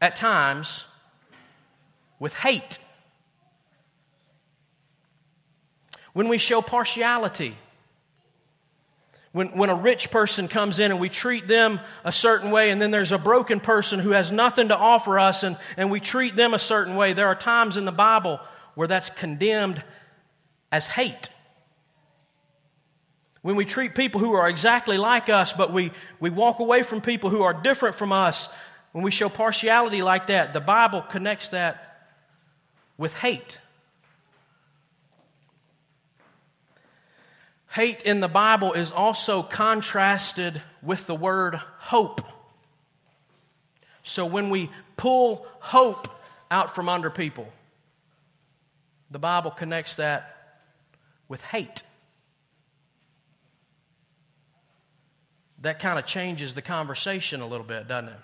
at 0.00 0.16
times 0.16 0.84
with 2.18 2.34
hate. 2.34 2.78
When 6.14 6.28
we 6.28 6.38
show 6.38 6.62
partiality, 6.62 7.54
when, 9.32 9.48
when 9.58 9.68
a 9.68 9.74
rich 9.74 10.12
person 10.12 10.46
comes 10.46 10.78
in 10.78 10.92
and 10.92 11.00
we 11.00 11.08
treat 11.08 11.48
them 11.48 11.80
a 12.04 12.12
certain 12.12 12.52
way, 12.52 12.70
and 12.70 12.80
then 12.80 12.92
there's 12.92 13.10
a 13.10 13.18
broken 13.18 13.58
person 13.58 13.98
who 13.98 14.10
has 14.10 14.30
nothing 14.30 14.68
to 14.68 14.76
offer 14.76 15.18
us 15.18 15.42
and, 15.42 15.58
and 15.76 15.90
we 15.90 15.98
treat 15.98 16.36
them 16.36 16.54
a 16.54 16.58
certain 16.58 16.94
way, 16.94 17.12
there 17.12 17.26
are 17.26 17.34
times 17.34 17.76
in 17.76 17.84
the 17.84 17.92
Bible 17.92 18.40
where 18.76 18.86
that's 18.86 19.10
condemned 19.10 19.82
as 20.70 20.86
hate. 20.86 21.30
When 23.42 23.56
we 23.56 23.64
treat 23.64 23.96
people 23.96 24.20
who 24.20 24.34
are 24.34 24.48
exactly 24.48 24.98
like 24.98 25.28
us, 25.28 25.52
but 25.52 25.72
we, 25.72 25.90
we 26.20 26.30
walk 26.30 26.60
away 26.60 26.84
from 26.84 27.00
people 27.00 27.28
who 27.28 27.42
are 27.42 27.52
different 27.52 27.96
from 27.96 28.12
us, 28.12 28.48
when 28.92 29.02
we 29.02 29.10
show 29.10 29.28
partiality 29.28 30.02
like 30.02 30.28
that, 30.28 30.52
the 30.52 30.60
Bible 30.60 31.02
connects 31.02 31.48
that 31.48 32.08
with 32.96 33.14
hate. 33.14 33.58
Hate 37.74 38.02
in 38.02 38.20
the 38.20 38.28
Bible 38.28 38.72
is 38.72 38.92
also 38.92 39.42
contrasted 39.42 40.62
with 40.80 41.08
the 41.08 41.14
word 41.16 41.56
hope. 41.56 42.20
So 44.04 44.26
when 44.26 44.48
we 44.48 44.70
pull 44.96 45.44
hope 45.58 46.06
out 46.52 46.76
from 46.76 46.88
under 46.88 47.10
people, 47.10 47.52
the 49.10 49.18
Bible 49.18 49.50
connects 49.50 49.96
that 49.96 50.60
with 51.26 51.42
hate. 51.42 51.82
That 55.62 55.80
kind 55.80 55.98
of 55.98 56.06
changes 56.06 56.54
the 56.54 56.62
conversation 56.62 57.40
a 57.40 57.46
little 57.48 57.66
bit, 57.66 57.88
doesn't 57.88 58.10
it? 58.10 58.20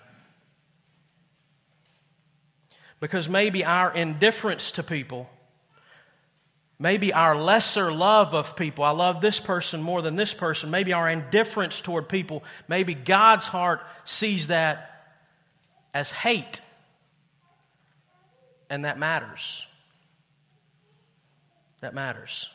Because 3.01 3.27
maybe 3.27 3.65
our 3.65 3.93
indifference 3.93 4.71
to 4.71 4.83
people 4.83 5.29
Maybe 6.81 7.13
our 7.13 7.39
lesser 7.39 7.91
love 7.93 8.33
of 8.33 8.55
people, 8.55 8.83
I 8.83 8.89
love 8.89 9.21
this 9.21 9.39
person 9.39 9.83
more 9.83 10.01
than 10.01 10.15
this 10.15 10.33
person. 10.33 10.71
Maybe 10.71 10.93
our 10.93 11.07
indifference 11.07 11.79
toward 11.79 12.09
people, 12.09 12.43
maybe 12.67 12.95
God's 12.95 13.45
heart 13.45 13.81
sees 14.03 14.47
that 14.47 15.13
as 15.93 16.09
hate. 16.09 16.59
And 18.67 18.85
that 18.85 18.97
matters. 18.97 19.67
That 21.81 21.93
matters. 21.93 22.49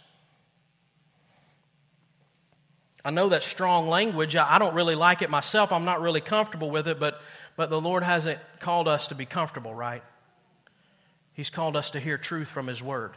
I 3.04 3.10
know 3.10 3.28
that's 3.28 3.46
strong 3.46 3.88
language. 3.88 4.34
I 4.34 4.58
don't 4.58 4.74
really 4.74 4.96
like 4.96 5.22
it 5.22 5.30
myself. 5.30 5.70
I'm 5.70 5.84
not 5.84 6.00
really 6.00 6.20
comfortable 6.20 6.72
with 6.72 6.88
it, 6.88 6.98
but, 6.98 7.20
but 7.56 7.70
the 7.70 7.80
Lord 7.80 8.02
hasn't 8.02 8.40
called 8.58 8.88
us 8.88 9.06
to 9.06 9.14
be 9.14 9.24
comfortable, 9.24 9.72
right? 9.72 10.02
He's 11.34 11.48
called 11.48 11.76
us 11.76 11.92
to 11.92 12.00
hear 12.00 12.18
truth 12.18 12.48
from 12.48 12.66
His 12.66 12.82
Word. 12.82 13.12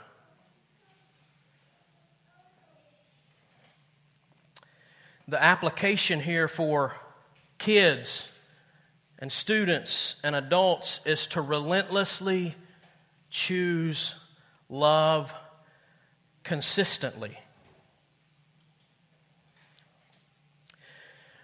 The 5.29 5.41
application 5.41 6.19
here 6.19 6.47
for 6.47 6.95
kids 7.59 8.29
and 9.19 9.31
students 9.31 10.15
and 10.23 10.35
adults 10.35 11.01
is 11.05 11.27
to 11.27 11.41
relentlessly 11.41 12.55
choose 13.29 14.15
love 14.69 15.33
consistently. 16.43 17.37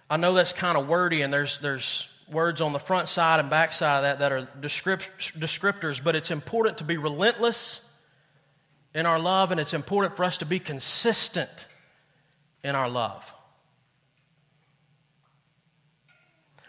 I 0.08 0.16
know 0.16 0.34
that's 0.34 0.52
kind 0.52 0.76
of 0.76 0.88
wordy, 0.88 1.22
and 1.22 1.32
there's, 1.32 1.58
there's 1.58 2.08
words 2.30 2.60
on 2.60 2.72
the 2.72 2.78
front 2.80 3.08
side 3.08 3.40
and 3.40 3.50
back 3.50 3.72
side 3.72 3.98
of 3.98 4.02
that 4.02 4.18
that 4.20 4.32
are 4.32 4.42
descriptors, 4.60 6.02
but 6.02 6.16
it's 6.16 6.30
important 6.30 6.78
to 6.78 6.84
be 6.84 6.96
relentless 6.96 7.82
in 8.94 9.06
our 9.06 9.18
love, 9.18 9.50
and 9.50 9.60
it's 9.60 9.74
important 9.74 10.16
for 10.16 10.24
us 10.24 10.38
to 10.38 10.46
be 10.46 10.58
consistent 10.58 11.66
in 12.64 12.74
our 12.74 12.88
love. 12.88 13.32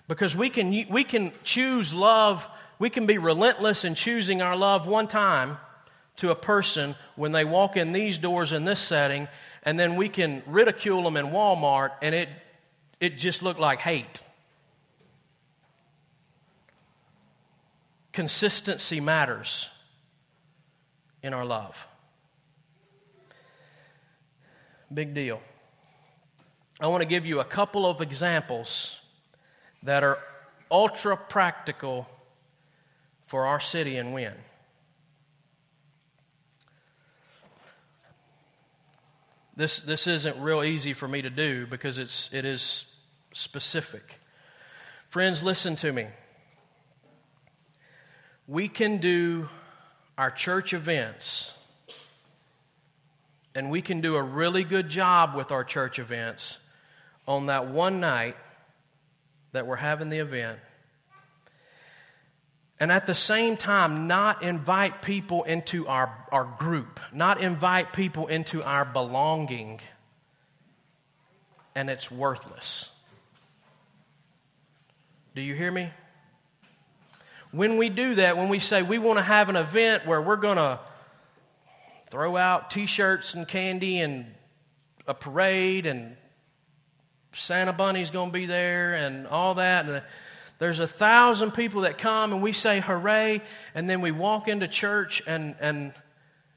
Because 0.08 0.36
we 0.36 0.50
can, 0.50 0.70
we 0.90 1.04
can 1.04 1.32
choose 1.44 1.94
love, 1.94 2.48
we 2.80 2.90
can 2.90 3.06
be 3.06 3.18
relentless 3.18 3.84
in 3.84 3.96
choosing 3.96 4.42
our 4.42 4.56
love 4.56 4.88
one 4.88 5.08
time 5.08 5.58
to 6.18 6.32
a 6.32 6.36
person 6.36 6.96
when 7.16 7.32
they 7.32 7.46
walk 7.46 7.78
in 7.78 7.92
these 7.92 8.18
doors 8.18 8.54
in 8.54 8.66
this 8.66 8.80
setting, 8.80 9.28
and 9.64 9.80
then 9.80 9.96
we 9.96 10.10
can 10.10 10.42
ridicule 10.48 11.04
them 11.04 11.18
in 11.18 11.28
Walmart 11.28 11.92
and 12.02 12.16
it, 12.16 12.30
it 13.00 13.18
just 13.18 13.44
looked 13.44 13.60
like 13.60 13.80
hate. 13.80 14.22
Consistency 18.14 19.00
matters 19.00 19.70
in 21.22 21.34
our 21.34 21.46
love. 21.46 21.86
Big 24.92 25.14
deal. 25.14 25.42
I 26.80 26.88
want 26.88 27.02
to 27.02 27.08
give 27.08 27.26
you 27.26 27.42
a 27.42 27.46
couple 27.46 27.86
of 27.86 28.02
examples 28.02 29.00
that 29.88 30.04
are 30.04 30.20
ultra 30.70 31.16
practical 31.16 32.06
for 33.26 33.46
our 33.46 33.62
city 33.62 33.96
and 33.96 34.14
Wynne. 34.14 34.34
This, 39.56 39.80
this 39.80 40.06
isn't 40.06 40.38
real 40.42 40.62
easy 40.62 40.92
for 40.92 41.08
me 41.08 41.22
to 41.22 41.30
do 41.30 41.66
because 41.68 42.00
it's, 42.00 42.30
it 42.34 42.44
is 42.44 42.84
specific. 43.32 44.20
Friends, 45.08 45.42
listen 45.42 45.78
to 45.78 45.94
me. 45.94 46.08
We 48.46 48.68
can 48.68 48.98
do 48.98 49.48
our 50.18 50.32
church 50.32 50.74
events, 50.74 51.52
and 53.56 53.72
we 53.72 53.82
can 53.82 54.02
do 54.02 54.18
a 54.18 54.22
really 54.22 54.66
good 54.66 54.90
job 54.90 55.34
with 55.34 55.50
our 55.54 55.64
church 55.64 55.98
events 55.98 56.58
on 57.26 57.46
that 57.46 57.68
one 57.68 58.02
night 58.02 58.36
that 59.58 59.66
we're 59.66 59.76
having 59.76 60.10
the 60.10 60.20
event 60.20 60.60
and 62.80 62.92
at 62.92 63.06
the 63.06 63.16
same 63.16 63.58
time 63.58 64.08
not 64.08 64.44
invite 64.44 65.02
people 65.02 65.44
into 65.44 65.88
our, 65.88 66.16
our 66.32 66.46
group, 66.46 67.00
not 67.12 67.42
invite 67.42 67.92
people 67.92 68.28
into 68.28 68.64
our 68.64 68.86
belonging, 68.86 69.80
and 71.74 71.90
it's 71.90 72.12
worthless. 72.12 72.92
Do 75.34 75.42
you 75.42 75.56
hear 75.56 75.72
me? 75.72 75.90
When 77.52 77.78
we 77.78 77.90
do 77.90 78.16
that, 78.16 78.38
when 78.38 78.50
we 78.50 78.60
say 78.60 78.84
we 78.84 79.00
want 79.00 79.18
to 79.18 79.24
have 79.24 79.50
an 79.50 79.56
event 79.56 80.06
where 80.06 80.22
we're 80.22 80.36
going 80.36 80.58
to 80.58 80.80
throw 82.12 82.38
out 82.38 82.70
t 82.70 82.86
shirts 82.86 83.34
and 83.34 83.48
candy 83.48 84.00
and 84.00 84.26
a 85.08 85.14
parade 85.14 85.86
and 85.88 86.16
Santa 87.38 87.74
Bunny's 87.74 88.12
going 88.12 88.30
to 88.30 88.34
be 88.34 88.46
there 88.46 88.96
and 88.96 89.28
all 89.28 89.56
that, 89.56 89.86
and 89.86 90.02
there's 90.60 90.80
a 90.80 90.88
thousand 90.88 91.52
people 91.52 91.82
that 91.82 91.98
come 91.98 92.34
and 92.34 92.42
we 92.42 92.52
say 92.52 92.80
hooray, 92.80 93.42
and 93.76 93.90
then 93.90 94.02
we 94.02 94.12
walk 94.12 94.48
into 94.48 94.68
church 94.68 95.22
and, 95.28 95.56
and 95.60 95.94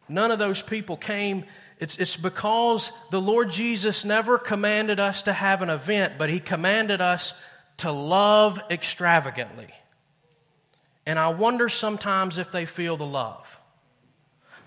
none 0.09 0.31
of 0.31 0.39
those 0.39 0.63
people 0.63 0.97
came. 0.97 1.45
It's, 1.79 1.97
it's 1.99 2.17
because 2.17 2.93
the 3.11 3.21
Lord 3.21 3.51
Jesus 3.51 4.05
never 4.05 4.39
commanded 4.39 5.01
us 5.01 5.23
to 5.23 5.33
have 5.33 5.61
an 5.63 5.71
event, 5.71 6.15
but 6.19 6.31
He 6.31 6.41
commanded 6.41 7.01
us 7.01 7.35
to 7.79 7.93
love 7.93 8.61
extravagantly. 8.71 9.69
And 11.07 11.19
I 11.19 11.29
wonder 11.29 11.69
sometimes 11.69 12.39
if 12.39 12.53
they 12.53 12.65
feel 12.65 12.97
the 12.97 13.07
love. 13.07 13.61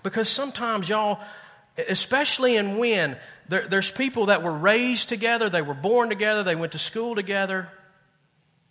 Because 0.02 0.28
sometimes, 0.28 0.88
y'all, 0.88 1.20
especially 1.76 2.56
in 2.56 2.78
Wynne, 2.78 3.16
there, 3.48 3.66
there's 3.66 3.90
people 3.90 4.26
that 4.26 4.42
were 4.42 4.52
raised 4.52 5.08
together, 5.08 5.50
they 5.50 5.62
were 5.62 5.74
born 5.74 6.08
together, 6.08 6.42
they 6.42 6.56
went 6.56 6.72
to 6.72 6.78
school 6.78 7.14
together. 7.14 7.68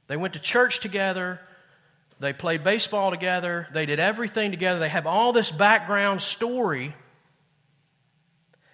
They 0.08 0.18
went 0.18 0.34
to 0.34 0.40
church 0.40 0.80
together. 0.80 1.40
They 2.20 2.34
played 2.34 2.64
baseball 2.64 3.12
together. 3.12 3.68
They 3.74 3.86
did 3.86 4.00
everything 4.00 4.52
together. 4.52 4.80
They 4.80 4.90
have 4.90 5.08
all 5.08 5.34
this 5.34 5.52
background 5.52 6.22
story. 6.22 6.96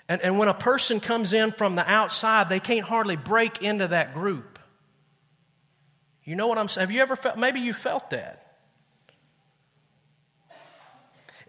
And, 0.07 0.21
and 0.21 0.37
when 0.39 0.47
a 0.47 0.53
person 0.53 0.99
comes 0.99 1.33
in 1.33 1.51
from 1.51 1.75
the 1.75 1.89
outside, 1.89 2.49
they 2.49 2.59
can't 2.59 2.85
hardly 2.85 3.15
break 3.15 3.61
into 3.61 3.87
that 3.87 4.13
group. 4.13 4.59
You 6.23 6.35
know 6.35 6.47
what 6.47 6.57
I'm 6.57 6.67
saying? 6.67 6.87
Have 6.87 6.91
you 6.91 7.01
ever 7.01 7.15
felt, 7.15 7.37
maybe 7.37 7.59
you 7.59 7.73
felt 7.73 8.09
that. 8.09 8.48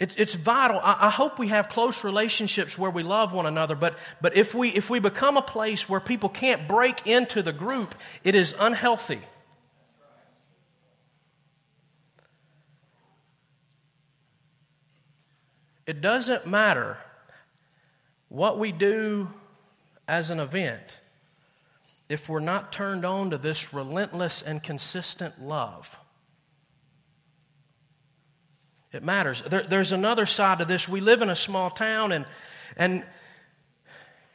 It's, 0.01 0.17
it's 0.17 0.35
vital. 0.35 0.81
I, 0.83 0.97
I 1.07 1.11
hope 1.11 1.39
we 1.39 1.49
have 1.49 1.69
close 1.69 2.03
relationships 2.05 2.79
where 2.79 2.91
we 2.91 3.03
love 3.03 3.33
one 3.33 3.45
another, 3.45 3.75
but, 3.75 3.99
but 4.23 4.35
if, 4.35 4.55
we, 4.55 4.71
if 4.71 4.89
we 4.89 4.99
become 4.99 5.37
a 5.37 5.43
place 5.43 5.89
where 5.89 6.01
people 6.01 6.31
can't 6.31 6.67
break 6.67 7.07
into 7.07 7.43
the 7.43 7.53
group, 7.53 7.95
it 8.25 8.35
is 8.35 8.55
unhealthy. 8.59 9.21
It 15.87 16.01
doesn't 16.01 16.47
matter 16.47 16.97
what 18.29 18.59
we 18.59 18.73
do 18.73 19.29
as 20.09 20.31
an 20.31 20.41
event 20.41 21.01
if 22.09 22.29
we're 22.29 22.41
not 22.41 22.73
turned 22.73 23.05
on 23.05 23.31
to 23.31 23.39
this 23.39 23.75
relentless 23.75 24.41
and 24.41 24.63
consistent 24.63 25.43
love. 25.43 25.99
It 28.93 29.03
matters. 29.05 29.43
There, 29.43 29.63
there's 29.63 29.93
another 29.93 30.27
side 30.27 30.59
to 30.59 30.65
this. 30.65 30.89
We 30.89 31.01
live 31.01 31.23
in 31.23 31.31
a 31.31 31.37
small 31.37 31.71
town, 31.71 32.13
and, 32.13 32.27
and 32.77 33.05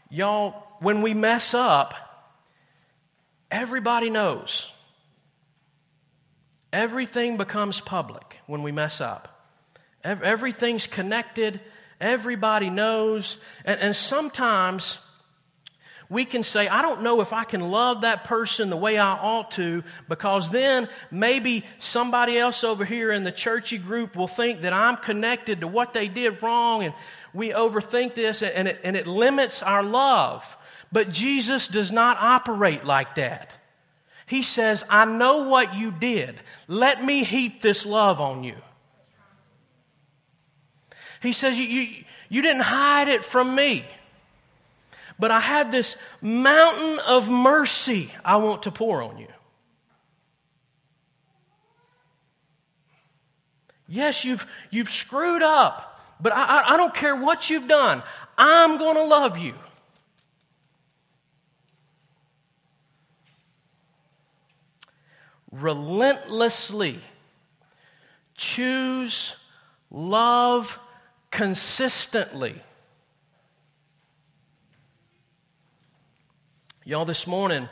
y'all, 0.09 0.51
when 0.79 1.01
we 1.01 1.13
mess 1.13 1.53
up, 1.53 1.93
everybody 3.51 4.09
knows. 4.09 4.71
Everything 6.71 7.37
becomes 7.37 7.81
public 7.81 8.39
when 8.47 8.61
we 8.61 8.71
mess 8.71 9.01
up. 9.01 9.31
Everything's 10.03 10.87
connected, 10.87 11.59
everybody 11.99 12.69
knows. 12.69 13.37
And, 13.63 13.79
and, 13.79 13.95
sometimes 13.95 14.99
we 16.09 16.25
can 16.25 16.43
say, 16.43 16.67
I 16.67 16.81
don't 16.81 17.01
know 17.01 17.21
if 17.21 17.33
I 17.33 17.43
can 17.43 17.71
love 17.71 18.01
that 18.01 18.23
person 18.23 18.69
the 18.69 18.77
way 18.77 18.97
I 18.97 19.13
ought 19.13 19.51
to, 19.51 19.83
because 20.07 20.49
then 20.49 20.87
maybe 21.09 21.65
somebody 21.79 22.37
else 22.37 22.63
over 22.63 22.85
here 22.85 23.11
in 23.11 23.23
the 23.23 23.31
churchy 23.31 23.77
group 23.77 24.15
will 24.15 24.27
think 24.27 24.61
that 24.61 24.73
I'm 24.73 24.97
connected 24.97 25.61
to 25.61 25.67
what 25.67 25.93
they 25.93 26.07
did 26.07 26.43
wrong, 26.43 26.83
and 26.83 26.93
we 27.33 27.49
overthink 27.49 28.15
this, 28.15 28.43
and 28.43 28.67
it, 28.67 28.81
and 28.83 28.95
it 28.95 29.07
limits 29.07 29.63
our 29.63 29.83
love. 29.83 30.57
But 30.91 31.09
Jesus 31.11 31.67
does 31.67 31.91
not 31.91 32.17
operate 32.19 32.85
like 32.85 33.15
that. 33.15 33.51
He 34.27 34.43
says, 34.43 34.83
I 34.89 35.05
know 35.05 35.49
what 35.49 35.75
you 35.75 35.91
did. 35.91 36.35
Let 36.67 37.03
me 37.03 37.23
heap 37.23 37.61
this 37.61 37.85
love 37.85 38.21
on 38.21 38.43
you. 38.43 38.55
He 41.21 41.33
says, 41.33 41.57
you, 41.57 41.65
you, 41.65 42.03
you 42.29 42.41
didn't 42.41 42.63
hide 42.63 43.07
it 43.07 43.23
from 43.23 43.55
me. 43.55 43.85
But 45.17 45.31
I 45.31 45.39
had 45.39 45.71
this 45.71 45.95
mountain 46.21 46.99
of 47.07 47.29
mercy 47.29 48.11
I 48.23 48.37
want 48.37 48.63
to 48.63 48.71
pour 48.71 49.01
on 49.01 49.17
you. 49.17 49.27
Yes, 53.87 54.25
you've, 54.25 54.45
you've 54.71 54.89
screwed 54.89 55.43
up, 55.43 56.01
but 56.19 56.33
I, 56.33 56.61
I, 56.61 56.73
I 56.73 56.77
don't 56.77 56.93
care 56.93 57.15
what 57.15 57.49
you've 57.49 57.67
done. 57.67 58.01
I'm 58.37 58.77
going 58.77 58.95
to 58.95 59.03
love 59.03 59.37
you. 59.37 59.53
Relentlessly 65.51 66.99
choose 68.35 69.37
love 69.89 70.79
consistently. 71.31 72.55
Y'all, 76.87 77.03
this 77.03 77.25
morning, 77.25 77.67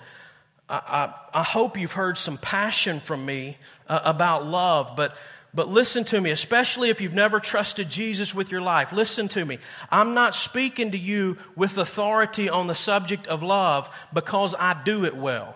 I, 0.67 1.13
I, 1.33 1.39
I, 1.41 1.43
hope 1.43 1.77
you've 1.77 1.91
heard 1.91 2.17
some 2.17 2.39
passion 2.39 2.99
from 2.99 3.23
me 3.23 3.57
uh, 3.87 3.99
about 4.03 4.47
love, 4.47 4.93
but, 4.95 5.15
but 5.53 5.67
listen 5.67 6.03
to 6.05 6.19
me, 6.19 6.31
especially 6.31 6.89
if 6.89 6.99
you've 6.99 7.13
never 7.13 7.39
trusted 7.39 7.91
Jesus 7.91 8.33
with 8.33 8.51
your 8.51 8.61
life. 8.61 8.91
Listen 8.91 9.27
to 9.29 9.45
me. 9.45 9.59
I'm 9.91 10.15
not 10.15 10.35
speaking 10.35 10.93
to 10.93 10.97
you 10.97 11.37
with 11.55 11.77
authority 11.77 12.49
on 12.49 12.65
the 12.65 12.73
subject 12.73 13.27
of 13.27 13.43
love 13.43 13.87
because 14.15 14.55
I 14.57 14.81
do 14.83 15.05
it 15.05 15.15
well. 15.15 15.55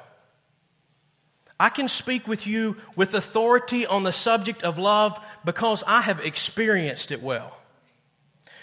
I 1.59 1.69
can 1.69 1.87
speak 1.87 2.27
with 2.27 2.45
you 2.45 2.77
with 2.95 3.15
authority 3.15 3.87
on 3.87 4.03
the 4.03 4.13
subject 4.13 4.61
of 4.61 4.77
love 4.77 5.19
because 5.43 5.83
I 5.87 6.01
have 6.01 6.23
experienced 6.23 7.11
it 7.11 7.23
well. 7.23 7.57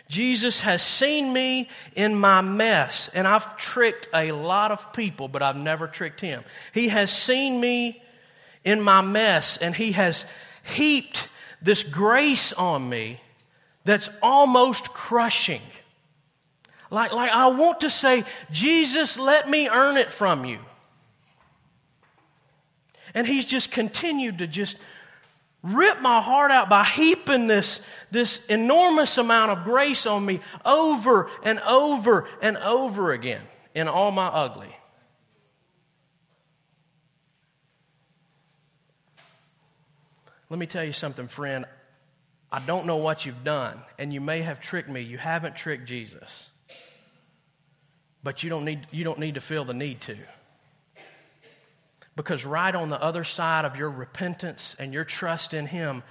Jesus 0.08 0.60
has 0.60 0.82
seen 0.82 1.32
me 1.32 1.68
in 1.94 2.14
my 2.14 2.40
mess, 2.40 3.08
and 3.14 3.26
I've 3.26 3.56
tricked 3.56 4.08
a 4.12 4.32
lot 4.32 4.70
of 4.70 4.92
people, 4.92 5.28
but 5.28 5.42
I've 5.42 5.56
never 5.56 5.86
tricked 5.86 6.20
him. 6.20 6.44
He 6.72 6.88
has 6.88 7.10
seen 7.10 7.60
me 7.60 8.02
in 8.64 8.80
my 8.80 9.00
mess, 9.00 9.56
and 9.56 9.74
he 9.74 9.92
has 9.92 10.26
heaped 10.62 11.28
this 11.62 11.82
grace 11.82 12.52
on 12.52 12.88
me 12.88 13.20
that's 13.84 14.10
almost 14.22 14.90
crushing. 14.90 15.62
Like, 16.90 17.12
like 17.12 17.30
I 17.30 17.48
want 17.48 17.80
to 17.80 17.90
say, 17.90 18.24
Jesus, 18.50 19.18
let 19.18 19.48
me 19.48 19.68
earn 19.68 19.96
it 19.96 20.10
from 20.10 20.44
you. 20.44 20.58
And 23.14 23.26
he's 23.26 23.44
just 23.44 23.70
continued 23.70 24.38
to 24.38 24.46
just 24.46 24.76
rip 25.64 26.00
my 26.02 26.20
heart 26.20 26.50
out 26.50 26.68
by 26.68 26.84
heaping 26.84 27.46
this, 27.46 27.80
this 28.10 28.44
enormous 28.46 29.16
amount 29.18 29.50
of 29.50 29.64
grace 29.64 30.06
on 30.06 30.24
me 30.24 30.40
over 30.64 31.28
and 31.42 31.58
over 31.60 32.28
and 32.42 32.56
over 32.58 33.12
again 33.12 33.40
in 33.74 33.88
all 33.88 34.12
my 34.12 34.26
ugly. 34.26 34.76
Let 40.50 40.60
me 40.60 40.66
tell 40.66 40.84
you 40.84 40.92
something, 40.92 41.26
friend. 41.26 41.64
I 42.52 42.60
don't 42.60 42.86
know 42.86 42.98
what 42.98 43.26
you've 43.26 43.42
done, 43.42 43.80
and 43.98 44.12
you 44.12 44.20
may 44.20 44.42
have 44.42 44.60
tricked 44.60 44.88
me. 44.88 45.00
You 45.00 45.18
haven't 45.18 45.56
tricked 45.56 45.86
Jesus. 45.86 46.48
But 48.22 48.42
you 48.42 48.50
don't 48.50 48.64
need, 48.64 48.86
you 48.92 49.02
don't 49.02 49.18
need 49.18 49.34
to 49.34 49.40
feel 49.40 49.64
the 49.64 49.74
need 49.74 50.02
to. 50.02 50.16
Because 52.16 52.44
right 52.44 52.74
on 52.74 52.90
the 52.90 53.02
other 53.02 53.24
side 53.24 53.64
of 53.64 53.76
your 53.76 53.90
repentance 53.90 54.76
and 54.78 54.94
your 54.94 55.04
trust 55.04 55.54
in 55.54 55.66
Him 55.66 56.02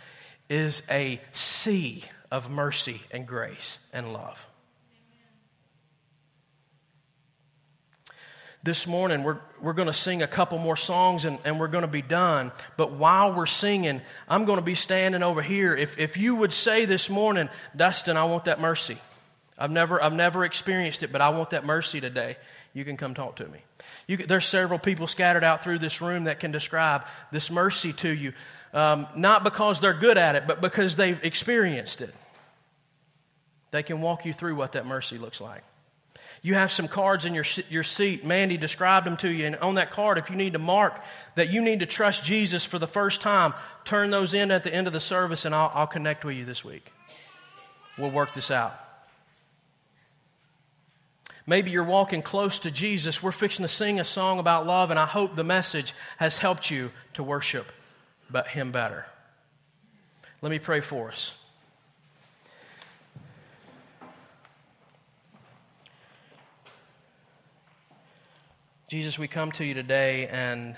is 0.50 0.82
a 0.90 1.22
sea 1.32 2.04
of 2.32 2.50
mercy 2.50 3.02
and 3.12 3.26
grace 3.26 3.80
and 3.94 4.12
love. 4.12 4.48
this 8.64 8.88
morning 8.88 9.24
we're, 9.24 9.40
we're 9.62 9.74
going 9.74 9.88
to 9.88 9.94
sing 9.94 10.22
a 10.22 10.28
couple 10.28 10.58
more 10.58 10.78
songs 10.78 11.26
and, 11.26 11.38
and 11.44 11.60
we're 11.60 11.68
going 11.68 11.84
to 11.84 11.88
be 11.88 12.02
done. 12.02 12.52
But 12.78 12.94
while 12.94 13.34
we're 13.34 13.46
singing, 13.46 14.02
I'm 14.28 14.46
going 14.46 14.58
to 14.58 14.66
be 14.66 14.76
standing 14.76 15.22
over 15.22 15.42
here. 15.42 15.76
If, 15.76 16.00
if 16.00 16.16
you 16.16 16.36
would 16.38 16.54
say 16.54 16.86
this 16.86 17.10
morning, 17.10 17.50
Dustin, 17.76 18.16
I 18.16 18.24
want 18.24 18.46
that 18.46 18.62
mercy. 18.62 18.98
I've 19.58 19.72
never, 19.72 20.02
I've 20.02 20.14
never 20.14 20.46
experienced 20.46 21.04
it, 21.04 21.12
but 21.12 21.22
I 21.22 21.30
want 21.30 21.52
that 21.52 21.66
mercy 21.66 22.00
today. 22.00 22.38
You 22.74 22.84
can 22.84 22.98
come 22.98 23.14
talk 23.14 23.36
to 23.38 23.48
me. 23.48 23.60
You, 24.08 24.18
there's 24.18 24.46
several 24.46 24.80
people 24.80 25.08
scattered 25.08 25.44
out 25.44 25.64
through 25.64 25.80
this 25.80 26.02
room 26.02 26.24
that 26.24 26.40
can 26.40 26.52
describe 26.52 27.04
this 27.32 27.52
mercy 27.52 27.94
to 27.94 28.10
you, 28.10 28.34
um, 28.74 29.06
not 29.16 29.44
because 29.44 29.80
they're 29.80 29.94
good 29.94 30.18
at 30.18 30.36
it, 30.36 30.48
but 30.48 30.60
because 30.60 30.96
they've 30.96 31.24
experienced 31.24 32.02
it. 32.02 32.14
They 33.70 33.84
can 33.84 34.02
walk 34.02 34.26
you 34.26 34.34
through 34.34 34.56
what 34.56 34.74
that 34.74 34.86
mercy 34.86 35.18
looks 35.18 35.40
like. 35.40 35.64
You 36.44 36.56
have 36.56 36.72
some 36.72 36.90
cards 36.90 37.26
in 37.26 37.34
your, 37.34 37.46
your 37.70 37.84
seat. 37.84 38.26
Mandy 38.26 38.58
described 38.58 39.08
them 39.08 39.16
to 39.18 39.30
you. 39.30 39.46
And 39.46 39.56
on 39.58 39.76
that 39.76 39.92
card, 39.92 40.18
if 40.18 40.30
you 40.30 40.36
need 40.36 40.54
to 40.54 40.60
mark 40.60 41.02
that 41.36 41.50
you 41.50 41.62
need 41.62 41.80
to 41.80 41.86
trust 41.86 42.26
Jesus 42.26 42.66
for 42.66 42.78
the 42.78 42.88
first 42.88 43.22
time, 43.22 43.54
turn 43.86 44.10
those 44.10 44.34
in 44.34 44.52
at 44.52 44.64
the 44.64 44.74
end 44.74 44.88
of 44.88 44.94
the 44.94 45.00
service 45.00 45.46
and 45.46 45.56
I'll, 45.56 45.72
I'll 45.74 45.88
connect 45.88 46.26
with 46.26 46.36
you 46.36 46.44
this 46.44 46.66
week. 46.66 46.92
We'll 47.98 48.12
work 48.12 48.34
this 48.34 48.52
out. 48.52 48.83
Maybe 51.46 51.72
you're 51.72 51.84
walking 51.84 52.22
close 52.22 52.60
to 52.60 52.72
Jesus. 52.72 53.22
We're 53.22 53.32
fixing 53.32 53.64
to 53.64 53.70
sing 53.70 54.00
a 54.00 54.06
song 54.06 54.40
about 54.40 54.66
love, 54.66 54.92
and 54.92 55.00
I 55.00 55.06
hope 55.06 55.36
the 55.36 55.44
message 55.44 55.94
has 56.18 56.38
helped 56.38 56.72
you 56.72 56.92
to 57.14 57.24
worship 57.24 57.72
Him 58.48 58.72
better. 58.72 59.06
Let 60.42 60.50
me 60.50 60.60
pray 60.60 60.82
for 60.82 61.10
us. 61.10 61.36
Jesus, 68.90 69.18
we 69.18 69.28
come 69.28 69.52
to 69.54 69.66
you 69.66 69.74
today 69.74 70.28
and 70.28 70.76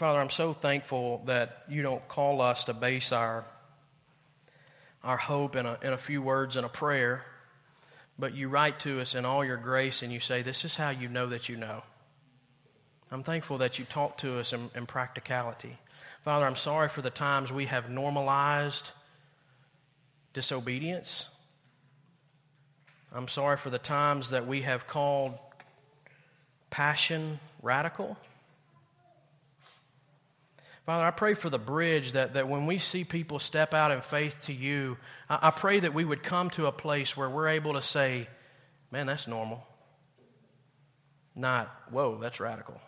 Father, 0.00 0.18
I'm 0.18 0.30
so 0.30 0.54
thankful 0.54 1.22
that 1.26 1.64
you 1.68 1.82
don't 1.82 2.08
call 2.08 2.40
us 2.40 2.64
to 2.64 2.72
base 2.72 3.12
our, 3.12 3.44
our 5.02 5.16
hope 5.16 5.56
in 5.56 5.66
a, 5.66 5.78
in 5.82 5.92
a 5.92 5.98
few 5.98 6.22
words 6.22 6.56
and 6.56 6.66
a 6.66 6.68
prayer, 6.68 7.24
but 8.18 8.34
you 8.34 8.48
write 8.48 8.80
to 8.80 9.00
us 9.00 9.14
in 9.14 9.24
all 9.24 9.44
your 9.44 9.56
grace 9.56 10.02
and 10.02 10.12
you 10.12 10.20
say, 10.20 10.42
This 10.42 10.64
is 10.64 10.76
how 10.76 10.90
you 10.90 11.08
know 11.08 11.26
that 11.28 11.48
you 11.48 11.56
know. 11.56 11.82
I'm 13.10 13.22
thankful 13.22 13.58
that 13.58 13.78
you 13.78 13.84
talk 13.84 14.18
to 14.18 14.38
us 14.38 14.52
in, 14.52 14.70
in 14.74 14.86
practicality. 14.86 15.78
Father, 16.24 16.46
I'm 16.46 16.56
sorry 16.56 16.88
for 16.88 17.02
the 17.02 17.10
times 17.10 17.52
we 17.52 17.66
have 17.66 17.90
normalized 17.90 18.90
disobedience 20.32 21.28
I'm 23.12 23.26
sorry 23.26 23.56
for 23.56 23.70
the 23.70 23.78
times 23.78 24.30
that 24.30 24.46
we 24.46 24.62
have 24.62 24.86
called 24.86 25.36
passion 26.70 27.40
radical. 27.60 28.16
Father, 30.86 31.04
I 31.04 31.10
pray 31.10 31.34
for 31.34 31.50
the 31.50 31.58
bridge 31.58 32.12
that, 32.12 32.34
that 32.34 32.48
when 32.48 32.66
we 32.66 32.78
see 32.78 33.04
people 33.04 33.38
step 33.38 33.74
out 33.74 33.90
in 33.90 34.00
faith 34.00 34.36
to 34.46 34.52
you, 34.52 34.96
I, 35.28 35.48
I 35.48 35.50
pray 35.50 35.80
that 35.80 35.94
we 35.94 36.04
would 36.04 36.22
come 36.22 36.50
to 36.50 36.66
a 36.66 36.72
place 36.72 37.16
where 37.16 37.28
we're 37.28 37.48
able 37.48 37.74
to 37.74 37.82
say, 37.82 38.28
man, 38.90 39.06
that's 39.06 39.28
normal. 39.28 39.66
Not, 41.34 41.74
whoa, 41.90 42.18
that's 42.18 42.40
radical. 42.40 42.80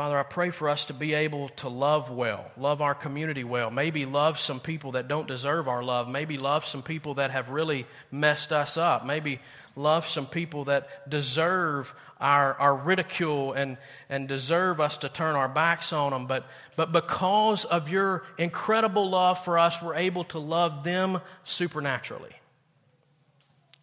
Father, 0.00 0.18
I 0.18 0.22
pray 0.22 0.48
for 0.48 0.70
us 0.70 0.86
to 0.86 0.94
be 0.94 1.12
able 1.12 1.50
to 1.56 1.68
love 1.68 2.10
well, 2.10 2.50
love 2.56 2.80
our 2.80 2.94
community 2.94 3.44
well, 3.44 3.70
maybe 3.70 4.06
love 4.06 4.38
some 4.38 4.58
people 4.58 4.92
that 4.92 5.08
don't 5.08 5.28
deserve 5.28 5.68
our 5.68 5.84
love, 5.84 6.08
maybe 6.08 6.38
love 6.38 6.64
some 6.64 6.82
people 6.82 7.16
that 7.16 7.30
have 7.32 7.50
really 7.50 7.84
messed 8.10 8.50
us 8.50 8.78
up, 8.78 9.04
maybe 9.04 9.40
love 9.76 10.06
some 10.06 10.24
people 10.24 10.64
that 10.64 11.10
deserve 11.10 11.92
our, 12.18 12.54
our 12.54 12.74
ridicule 12.74 13.52
and, 13.52 13.76
and 14.08 14.26
deserve 14.26 14.80
us 14.80 14.96
to 14.96 15.10
turn 15.10 15.36
our 15.36 15.50
backs 15.50 15.92
on 15.92 16.12
them. 16.12 16.26
But, 16.26 16.46
but 16.76 16.92
because 16.92 17.66
of 17.66 17.90
your 17.90 18.24
incredible 18.38 19.10
love 19.10 19.44
for 19.44 19.58
us, 19.58 19.82
we're 19.82 19.96
able 19.96 20.24
to 20.24 20.38
love 20.38 20.82
them 20.82 21.20
supernaturally. 21.44 22.32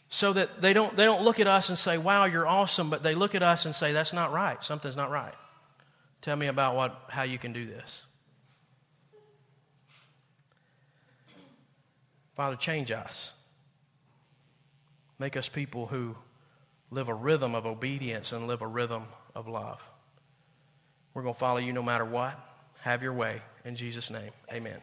So 0.09 0.33
that 0.33 0.63
they 0.63 0.73
don't, 0.73 0.97
they 0.97 1.05
don't 1.05 1.21
look 1.21 1.39
at 1.39 1.45
us 1.45 1.69
and 1.69 1.77
say, 1.77 1.99
wow, 1.99 2.25
you're 2.25 2.47
awesome, 2.47 2.89
but 2.89 3.03
they 3.03 3.13
look 3.13 3.35
at 3.35 3.43
us 3.43 3.67
and 3.67 3.75
say, 3.75 3.93
that's 3.93 4.13
not 4.13 4.31
right. 4.33 4.63
Something's 4.63 4.97
not 4.97 5.11
right. 5.11 5.35
Tell 6.21 6.35
me 6.35 6.47
about 6.47 6.75
what, 6.75 7.05
how 7.09 7.23
you 7.23 7.37
can 7.37 7.53
do 7.53 7.65
this. 7.65 8.03
Father, 12.35 12.55
change 12.55 12.91
us. 12.91 13.33
Make 15.19 15.35
us 15.35 15.49
people 15.49 15.87
who 15.87 16.15
live 16.91 17.07
a 17.07 17.13
rhythm 17.13 17.55
of 17.55 17.65
obedience 17.65 18.31
and 18.31 18.47
live 18.47 18.61
a 18.61 18.67
rhythm 18.67 19.05
of 19.35 19.47
love. 19.47 19.81
We're 21.13 21.23
going 21.23 21.33
to 21.33 21.39
follow 21.39 21.57
you 21.57 21.73
no 21.73 21.81
matter 21.81 22.05
what. 22.05 22.39
Have 22.81 23.01
your 23.01 23.13
way. 23.13 23.41
In 23.65 23.75
Jesus' 23.75 24.11
name, 24.11 24.31
amen. 24.51 24.77